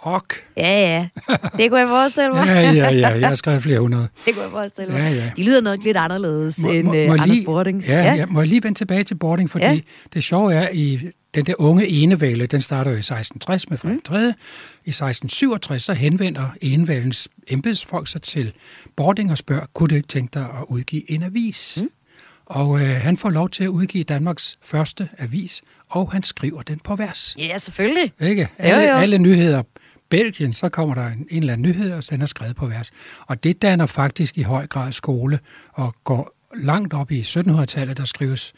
[0.03, 0.35] Ok.
[0.57, 1.09] Ja, ja.
[1.57, 2.47] Det kunne jeg forestille mig.
[2.47, 3.09] ja, ja, ja.
[3.09, 4.09] Jeg har skrevet flere hundrede.
[4.27, 4.99] Det kunne jeg forestille mig.
[4.99, 5.31] Ja, ja.
[5.37, 7.89] De lyder noget lidt anderledes må, end må, øh, må Anders lige, Bordings.
[7.89, 8.15] Ja, ja.
[8.15, 9.81] ja, må jeg lige vende tilbage til Boarding, fordi ja.
[10.15, 11.01] det sjove er, i
[11.35, 14.03] den der unge enevæle, den starter jo i 1660 med Frederik mm.
[14.03, 14.19] 3.
[14.19, 18.53] I 1667 så henvender enevælens embedsfolk sig til
[18.97, 21.79] Bording og spørger, kunne du ikke tænke dig at udgive en avis?
[21.81, 21.89] Mm.
[22.47, 26.81] Og øh, han får lov til at udgive Danmarks første avis, og han skriver den
[26.85, 27.35] på vers.
[27.39, 28.13] Ja, selvfølgelig.
[28.21, 28.49] Ikke?
[28.59, 28.97] Alle, jo, jo.
[28.97, 29.63] alle nyheder.
[30.09, 32.91] Belgien, så kommer der en, en eller anden nyhed, og den er skrevet på vers.
[33.27, 35.39] Og det danner faktisk i høj grad skole,
[35.73, 38.53] og går langt op i 1700-tallet, der skrives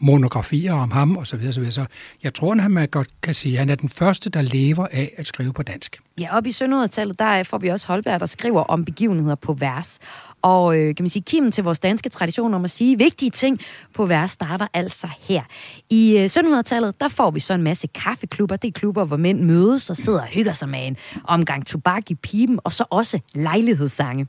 [0.00, 1.24] monografier om ham osv.
[1.24, 1.72] Så, videre, så, videre.
[1.72, 1.86] så
[2.22, 5.14] jeg tror, at man godt kan sige, at han er den første, der lever af
[5.16, 6.00] at skrive på dansk.
[6.20, 9.52] Ja, op i 1700-tallet, der øh, får vi også Holberg, der skriver om begivenheder på
[9.52, 9.98] vers.
[10.42, 13.60] Og øh, kan man sige, kimen til vores danske tradition om at sige vigtige ting
[13.94, 15.42] på vers starter altså her.
[15.90, 18.56] I øh, 1700-tallet, der får vi så en masse kaffeklubber.
[18.56, 22.10] Det er klubber, hvor mænd mødes og sidder og hygger sig med en omgang tobak
[22.10, 24.26] i pipen, og så også lejlighedssange.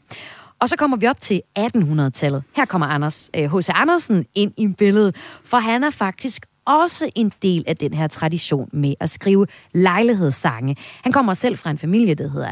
[0.61, 2.43] Og så kommer vi op til 1800-tallet.
[2.55, 3.69] Her kommer Anders H.C.
[3.69, 8.07] Øh, Andersen ind i billedet, for han er faktisk også en del af den her
[8.07, 10.75] tradition med at skrive lejlighedssange.
[11.03, 12.51] Han kommer selv fra en familie, der hedder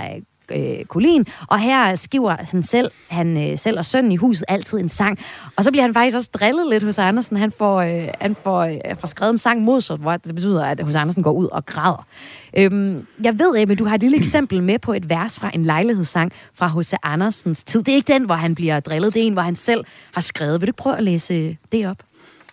[0.52, 4.78] øh, Colin, og her skriver han selv, han øh, selv og sønnen i huset altid
[4.78, 5.20] en sang.
[5.56, 7.38] Og så bliver han faktisk også drillet lidt hos Andersen.
[7.38, 10.82] Han får, øh, han får, øh, får skrevet en sang modsat, hvor det betyder, at
[10.82, 12.06] hos Andersen går ud og græder.
[12.58, 15.66] Øhm, jeg ved, Ebbe, du har et lille eksempel med på et vers fra en
[15.66, 16.94] lejlighedssang fra H.C.
[17.04, 17.84] Andersens tid.
[17.84, 20.22] Det er ikke den, hvor han bliver drillet, det er en, hvor han selv har
[20.22, 20.62] skrevet.
[20.62, 21.98] Vil du prøve at læse det op?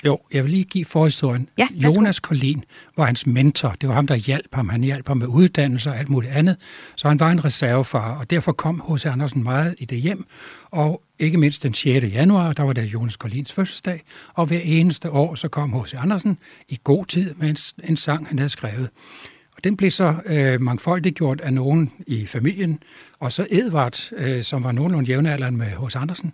[0.07, 1.49] Jo, jeg vil lige give forhistorien.
[1.59, 1.69] Ja.
[1.75, 2.65] Jonas Collin
[2.97, 3.75] var hans mentor.
[3.81, 4.69] Det var ham, der hjalp ham.
[4.69, 6.57] Han hjalp ham med uddannelse og alt muligt andet.
[6.97, 9.07] Så han var en reservefar, og derfor kom H.C.
[9.07, 10.27] Andersen meget i det hjem.
[10.71, 12.07] Og ikke mindst den 6.
[12.07, 14.03] januar, der var det Jonas Collins fødselsdag.
[14.35, 15.95] Og hver eneste år, så kom H.C.
[15.95, 16.39] Andersen
[16.69, 17.57] i god tid med en,
[17.89, 18.91] en sang, han havde skrevet.
[19.57, 22.83] Og den blev så øh, mangfoldigt gjort af nogen i familien.
[23.19, 25.97] Og så Edvard, øh, som var nogenlunde jævnaldrende med H.C.
[25.97, 26.33] Andersen,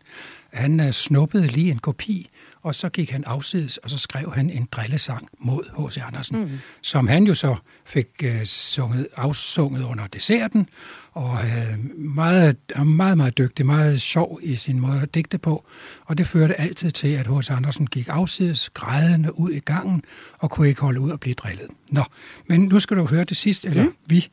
[0.52, 2.30] han øh, snuppede lige en kopi,
[2.62, 5.98] og så gik han afsides, og så skrev han en drillesang mod H.C.
[6.06, 6.50] Andersen, mm.
[6.82, 10.68] som han jo så fik øh, sunget, afsunget under desserten,
[11.12, 15.64] og øh, meget, meget, meget dygtig, meget sjov i sin måde at digte på.
[16.04, 17.50] Og det førte altid til, at H.C.
[17.50, 20.02] Andersen gik afsides, grædende ud i gangen,
[20.38, 21.68] og kunne ikke holde ud og blive drillet.
[21.90, 22.04] Nå,
[22.46, 23.94] men nu skal du høre det sidste, eller mm.
[24.06, 24.28] vi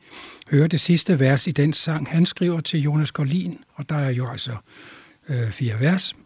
[0.50, 4.10] hører det sidste vers i den sang, han skriver til Jonas Collin, og der er
[4.10, 4.52] jo altså
[5.30, 6.16] øh, fire vers.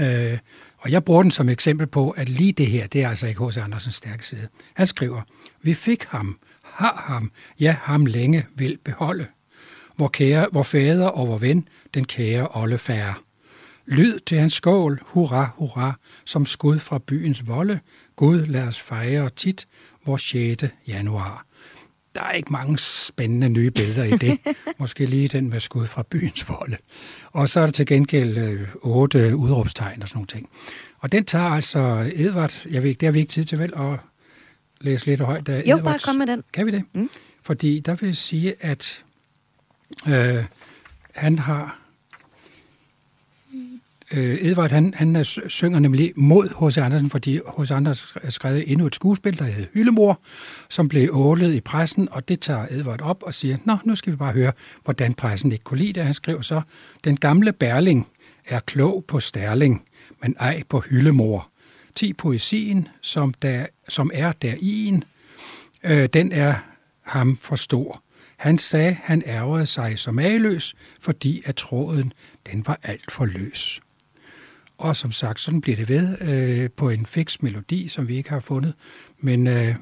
[0.00, 0.38] Øh,
[0.78, 3.46] og jeg bruger den som eksempel på, at lige det her, det er altså ikke
[3.46, 3.56] H.C.
[3.56, 4.48] Andersens stærke side.
[4.74, 5.22] Han skriver,
[5.62, 9.26] vi fik ham, har ham, ja, ham længe vil beholde.
[9.98, 13.14] Vor, kære, vor fader og vor ven, den kære Olle færre.
[13.86, 17.80] Lyd til hans skål, hurra, hurra, som skud fra byens volde.
[18.16, 19.66] Gud lad os fejre tit,
[20.06, 20.64] vor 6.
[20.88, 21.45] januar.
[22.16, 24.38] Der er ikke mange spændende nye billeder i det.
[24.78, 26.76] Måske lige den med skud fra byens volde.
[27.30, 30.48] Og så er der til gengæld øh, otte udråbstegn og sådan nogle ting.
[30.98, 33.72] Og den tager altså Edvard, jeg ved ikke, det har vi ikke tid til vel
[33.76, 33.98] at
[34.80, 36.44] læse lidt højt af Jo, Edvards- bare kom med den.
[36.52, 36.84] Kan vi det?
[36.94, 37.10] Mm.
[37.42, 39.04] Fordi der vil jeg sige, at
[40.08, 40.44] øh,
[41.14, 41.78] han har...
[44.12, 46.78] Øh, Edvard, han, han er- synger nemlig mod H.C.
[46.78, 47.70] Andersen, fordi H.C.
[47.70, 50.20] Andersen har skrevet endnu et skuespil, der hedder Hyllemor,
[50.68, 54.12] som blev ålet i pressen, og det tager Edvard op og siger, nå, nu skal
[54.12, 54.52] vi bare høre,
[54.84, 56.04] hvordan pressen ikke kunne lide det.
[56.04, 56.60] Han skrev så,
[57.04, 58.08] den gamle Berling
[58.46, 59.84] er klog på Sterling,
[60.22, 61.48] men ej på Hyllemor.
[61.94, 65.04] Ti poesien, som, der, som er der i en,
[65.84, 66.54] øh, den er
[67.02, 68.02] ham for stor.
[68.36, 72.12] Han sagde, han ærgerede sig som ageløs, fordi at tråden,
[72.52, 73.80] den var alt for løs.
[74.78, 78.30] Og som sagt, sådan bliver det ved øh, på en fix melodi, som vi ikke
[78.30, 78.74] har fundet.
[79.18, 79.74] Men øh,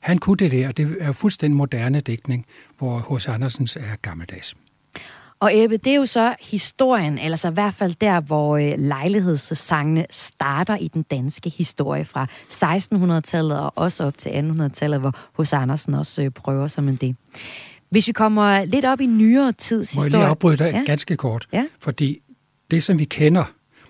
[0.00, 2.46] han kunne det der, det er fuldstændig moderne digtning,
[2.78, 3.28] hvor H.C.
[3.28, 4.56] Andersens er gammeldags.
[5.40, 8.74] Og Ebbe, det er jo så historien, eller så i hvert fald der, hvor øh,
[8.78, 15.52] lejlighedssangene starter i den danske historie fra 1600-tallet og også op til 1800-tallet, hvor H.C.
[15.52, 17.16] Andersen også øh, prøver sig med det.
[17.90, 20.22] Hvis vi kommer lidt op i nyere tids Må jeg historie...
[20.22, 20.82] lige afbryde dig ja.
[20.86, 21.48] ganske kort?
[21.52, 21.66] Ja.
[21.80, 22.18] Fordi
[22.70, 23.44] det, som vi kender,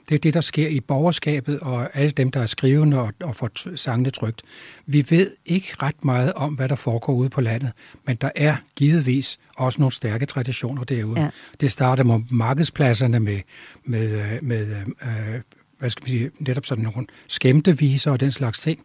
[0.09, 3.37] det er det, der sker i borgerskabet og alle dem, der er skrivende og, og
[3.37, 4.43] får sangene trygt.
[4.87, 7.73] Vi ved ikke ret meget om, hvad der foregår ude på landet,
[8.07, 11.21] men der er givetvis også nogle stærke traditioner derude.
[11.21, 11.31] Ja.
[11.61, 13.41] Det starter med markedspladserne med,
[13.85, 15.41] med, øh, med øh,
[15.79, 18.81] hvad skal man sige, netop sådan nogle skæmte viser og den slags ting.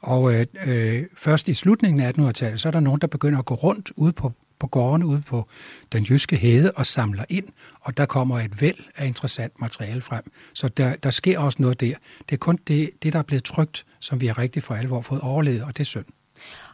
[0.00, 3.44] Og øh, øh, først i slutningen af 1800-tallet, så er der nogen, der begynder at
[3.44, 4.32] gå rundt ude på,
[4.62, 5.46] på gårdene, ude på
[5.92, 7.46] den jyske hede og samler ind,
[7.80, 10.32] og der kommer et væld af interessant materiale frem.
[10.54, 11.94] Så der, der sker også noget der.
[12.28, 15.00] Det er kun det, det, der er blevet trygt, som vi har rigtig for alvor
[15.00, 16.04] fået overlevet, og det er synd.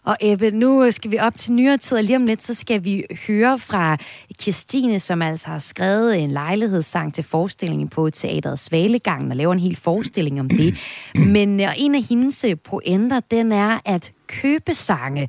[0.04, 2.54] Og Ebbe, nu øh, skal vi op til nyere tid, og lige om lidt, så
[2.54, 3.96] skal vi høre fra
[4.38, 9.58] Kirstine, som altså har skrevet en lejlighedssang til forestillingen på teateret Svalegangen, og laver en
[9.58, 10.76] hel forestilling om det.
[11.36, 15.28] Men øh, en af hendes pointer, den er, at købesange,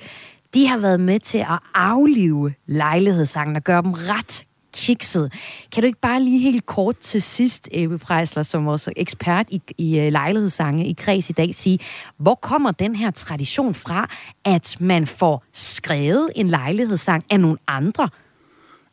[0.54, 5.34] de har været med til at aflive lejlighedssangen og gøre dem ret kikset.
[5.72, 9.62] Kan du ikke bare lige helt kort til sidst, Ebbe Prejsler, som også ekspert i,
[9.78, 11.80] i øh, lejlighedssange i kreds i dag, sige,
[12.18, 14.10] hvor kommer den her tradition fra,
[14.46, 18.10] at man får skrevet en lejlighedssang af nogle andre?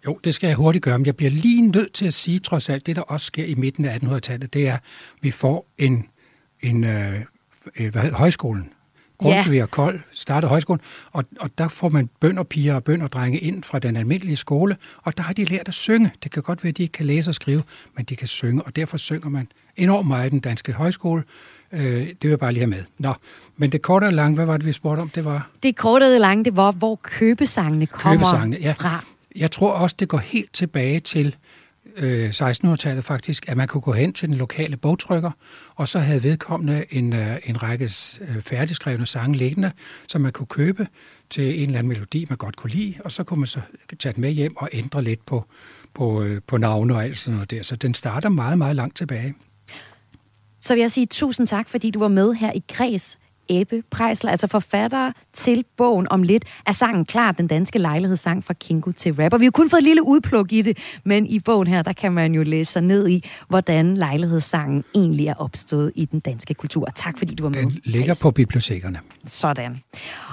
[0.06, 2.68] Jo, det skal jeg hurtigt gøre, men jeg bliver lige nødt til at sige, trods
[2.68, 4.80] alt, det der også sker i midten af 1800-tallet, det er, at
[5.20, 6.08] vi får en,
[6.60, 7.20] en øh,
[7.76, 8.72] øh hvad hedder, højskolen.
[9.18, 10.80] Grundtvig og Kold startede højskolen,
[11.12, 14.76] og, og der får man bønder, piger og bønder, drenge ind fra den almindelige skole,
[15.02, 16.10] og der har de lært at synge.
[16.22, 17.62] Det kan godt være, at de ikke kan læse og skrive,
[17.96, 21.22] men de kan synge, og derfor synger man enormt meget i den danske højskole.
[21.72, 22.84] Øh, det vil jeg bare lige have med.
[22.98, 23.14] Nå,
[23.56, 25.08] men det korte og lange, hvad var det, vi spurgte om?
[25.08, 28.56] Det var Det korte og lange, det var, hvor købesangene kommer købesangene.
[28.60, 28.72] Ja.
[28.72, 29.04] fra.
[29.36, 31.36] Jeg tror også, det går helt tilbage til
[31.96, 35.30] øh, 1600-tallet faktisk, at man kunne gå hen til den lokale bogtrykker,
[35.74, 37.84] og så havde vedkommende en, øh, en række
[38.20, 39.72] øh, færdigskrevne sange liggende,
[40.08, 40.86] som man kunne købe
[41.30, 43.60] til en eller anden melodi, man godt kunne lide, og så kunne man så
[43.98, 45.44] tage den med hjem og ændre lidt på,
[45.94, 47.62] på, øh, på navne og alt sådan noget der.
[47.62, 49.34] Så den starter meget, meget langt tilbage.
[50.60, 53.18] Så vil jeg sige tusind tak, fordi du var med her i Græs
[53.48, 58.54] Ebbe Prejsler, altså forfatter til bogen om lidt, er sangen klar, den danske lejlighedssang fra
[58.54, 59.38] Kingo til rapper.
[59.38, 62.12] Vi har kun fået et lille udpluk i det, men i bogen her, der kan
[62.12, 66.88] man jo læse sig ned i, hvordan lejlighedssangen egentlig er opstået i den danske kultur.
[66.94, 67.60] Tak fordi du var med.
[67.60, 68.98] Den ligger på bibliotekerne.
[69.26, 69.80] Sådan.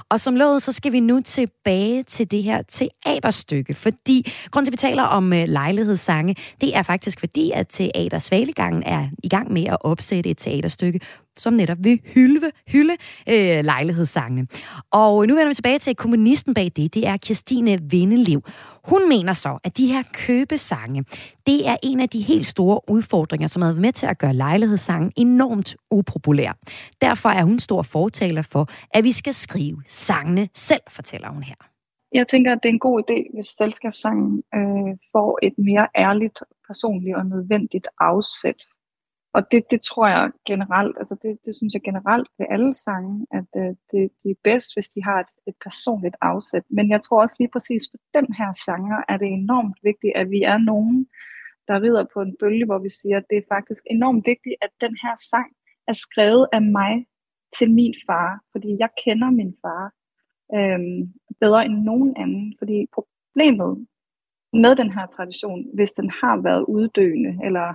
[0.09, 4.69] Og som lovet, så skal vi nu tilbage til det her teaterstykke, fordi grunden til,
[4.69, 9.29] at vi taler om øh, lejlighedssange, det er faktisk fordi, at Teater Svalegangen er i
[9.29, 10.99] gang med at opsætte et teaterstykke,
[11.37, 12.93] som netop vil hylde, hylde
[13.29, 14.47] øh, lejlighedssangene.
[14.91, 18.41] Og nu vender vi tilbage til kommunisten bag det, det er Kirstine Vindeliv.
[18.83, 21.05] Hun mener så, at de her købesange,
[21.47, 24.33] det er en af de helt store udfordringer, som har været med til at gøre
[24.33, 26.57] lejlighedssangen enormt upopulær.
[27.01, 31.55] Derfor er hun stor fortaler for, at vi skal skrive sangene selv, fortæller hun her.
[32.13, 36.43] Jeg tænker, at det er en god idé, hvis selskabssangen øh, får et mere ærligt,
[36.67, 38.61] personligt og nødvendigt afsæt
[39.35, 43.27] og det, det tror jeg generelt, altså det, det synes jeg generelt ved alle sange,
[43.31, 46.65] at øh, det, det er bedst, hvis de har et, et personligt afsæt.
[46.69, 50.29] Men jeg tror også lige præcis for den her genre, er det enormt vigtigt, at
[50.29, 51.07] vi er nogen,
[51.67, 54.71] der rider på en bølge, hvor vi siger, at det er faktisk enormt vigtigt, at
[54.81, 55.49] den her sang
[55.87, 57.05] er skrevet af mig
[57.57, 59.85] til min far, fordi jeg kender min far
[60.57, 62.55] øhm, bedre end nogen anden.
[62.59, 63.87] Fordi problemet
[64.53, 67.67] med den her tradition, hvis den har været uddøende, eller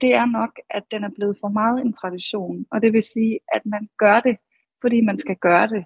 [0.00, 2.66] det er nok, at den er blevet for meget en tradition.
[2.70, 4.36] Og det vil sige, at man gør det,
[4.80, 5.84] fordi man skal gøre det.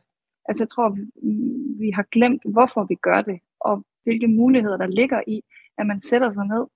[0.49, 0.89] Altså jeg tror,
[1.79, 5.43] vi har glemt, hvorfor vi gør det, og hvilke muligheder der ligger i,
[5.79, 6.67] at man sætter sig ned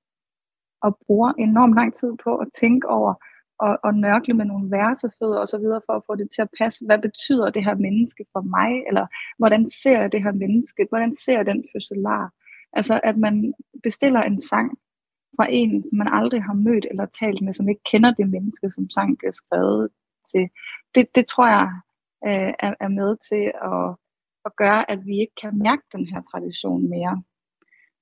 [0.83, 3.15] og bruger enormt lang tid på at tænke over
[3.59, 6.55] og, og nørkle med nogle værsefødder og så videre for at få det til at
[6.59, 6.87] passe.
[6.87, 8.71] Hvad betyder det her menneske for mig?
[8.89, 9.07] Eller
[9.39, 10.87] hvordan ser jeg det her menneske?
[10.89, 12.31] Hvordan ser jeg den fødselar?
[12.73, 14.79] Altså at man bestiller en sang,
[15.37, 18.71] fra en, som man aldrig har mødt eller talt med, som ikke kender det menneske,
[18.71, 19.89] som sang er skrevet
[20.33, 20.49] til.
[20.95, 21.69] Det, det tror jeg
[22.27, 23.97] øh, er, er med til at,
[24.47, 27.23] at gøre, at vi ikke kan mærke den her tradition mere.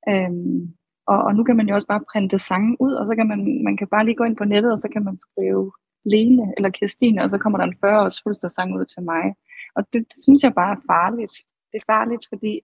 [0.09, 0.75] Øhm,
[1.07, 3.65] og, og nu kan man jo også bare printe sangen ud, og så kan man,
[3.65, 5.73] man kan bare lige gå ind på nettet, og så kan man skrive
[6.05, 9.35] Lene eller Kirstine, og så kommer der en 40 års fødselsdagssang ud til mig.
[9.77, 11.33] Og det, det synes jeg bare er farligt.
[11.73, 12.55] Det er farligt, fordi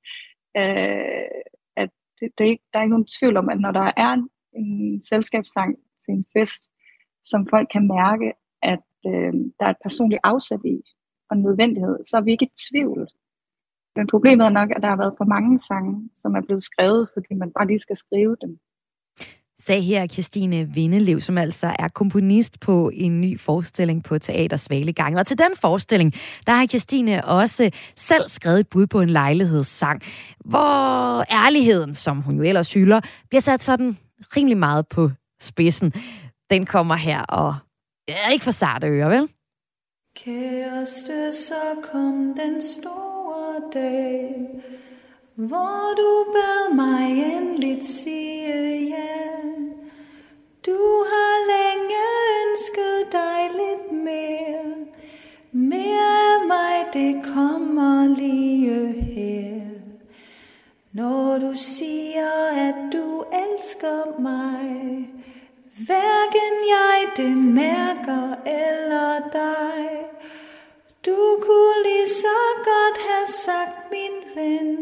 [0.56, 1.28] øh,
[1.76, 1.90] at
[2.20, 4.26] det, det er ikke, der er ikke nogen tvivl om, at når der er
[4.58, 6.62] en selskabssang til en fest,
[7.24, 8.32] som folk kan mærke,
[8.62, 10.78] at øh, der er et personligt afsæt i
[11.30, 13.08] og en nødvendighed, så er vi ikke i tvivl.
[13.96, 17.08] Men problemet er nok, at der har været for mange sange, som er blevet skrevet,
[17.14, 18.58] fordi man bare lige skal skrive dem.
[19.60, 25.18] Sag her Christine Vindelev, som altså er komponist på en ny forestilling på Teater Svalegang.
[25.18, 26.12] Og til den forestilling,
[26.46, 30.02] der har Christine også selv skrevet et bud på en lejlighedssang,
[30.44, 33.96] hvor ærligheden, som hun jo ellers hylder, bliver sat sådan
[34.36, 35.10] rimelig meget på
[35.40, 35.92] spidsen.
[36.50, 37.56] Den kommer her, og
[38.08, 39.28] er ikke for sarte ører, vel?
[40.16, 44.46] Kæreste, så kom den store dag,
[45.34, 49.38] hvor du bad mig endeligt sige ja.
[50.66, 52.02] Du har længe
[52.40, 54.86] ønsket dig lidt mere,
[55.52, 59.57] mere af mig, det kommer lige her.
[60.98, 62.32] Når du siger,
[62.68, 65.08] at du elsker mig,
[65.86, 69.88] hverken jeg det mærker eller dig.
[71.06, 74.76] Du kunne lige så godt have sagt, min ven,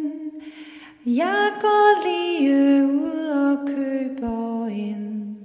[1.06, 5.36] jeg går lige ud og køber ind.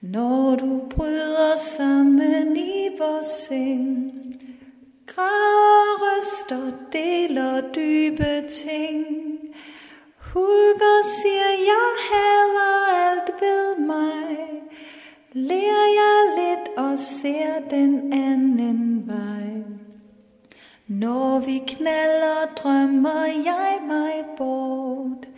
[0.00, 4.12] Når du bryder sammen i vores seng,
[5.06, 9.33] græder, ryster, deler dybe ting.
[10.34, 12.76] Hulker siger, jeg hader
[13.08, 14.62] alt ved mig.
[15.32, 19.62] Lærer jeg lidt og ser den anden vej.
[20.86, 25.28] Når vi knaller, drømmer jeg mig bort.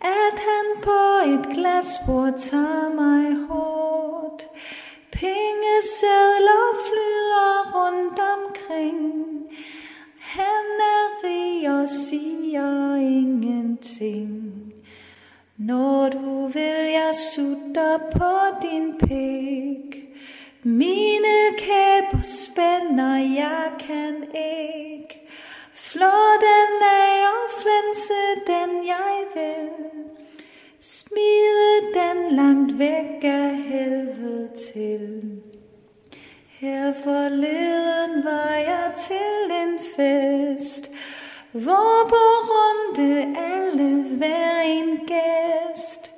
[0.00, 4.46] At han på et glasbord tager mig hårdt.
[5.12, 6.35] Pengesedler
[14.00, 14.72] ingenting.
[15.56, 20.02] Når du vil, jeg sutter på din pæk.
[20.62, 25.28] Mine kæber spænder, jeg kan ikke.
[25.74, 29.68] Flå den af og flænse den, jeg vil.
[30.80, 35.22] Smide den langt væk af helvede til.
[36.48, 40.90] Her forleden var jeg til en fest,
[41.52, 46.12] hvor på runde alle hver en gæst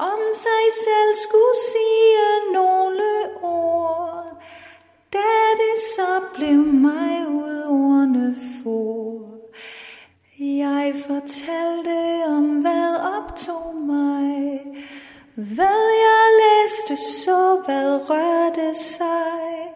[0.00, 4.42] om sig selv skulle sige nogle ord.
[5.12, 9.00] Da det så blev mig ud ordene for.
[10.38, 14.60] Jeg fortalte om, hvad optog mig.
[15.34, 19.74] Hvad jeg læste, så hvad rørte sig.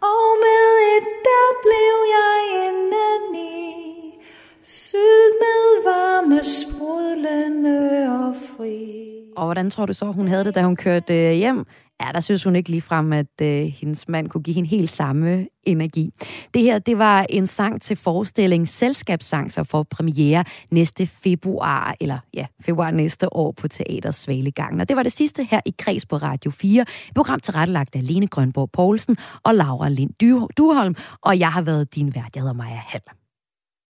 [0.00, 2.95] Og med et der blev jeg indeni.
[4.96, 8.76] Fyldt med varme, sprudlende og fri.
[9.36, 11.66] Og hvordan tror du så, hun havde det, da hun kørte øh, hjem?
[12.00, 15.46] Ja, der synes hun ikke ligefrem, at øh, hendes mand kunne give hende helt samme
[15.62, 16.10] energi.
[16.54, 22.18] Det her, det var en sang til forestilling, selskabssang, så får premiere næste februar, eller
[22.34, 24.80] ja, februar næste år på Teater Svalegangen.
[24.80, 26.84] Og det var det sidste her i Kreds på Radio 4,
[27.14, 30.10] program tilrettelagt af Lene Grønborg Poulsen og Laura Lind
[30.56, 32.30] Duholm, og jeg har været din vært.
[32.34, 33.15] Jeg hedder Maja Hall.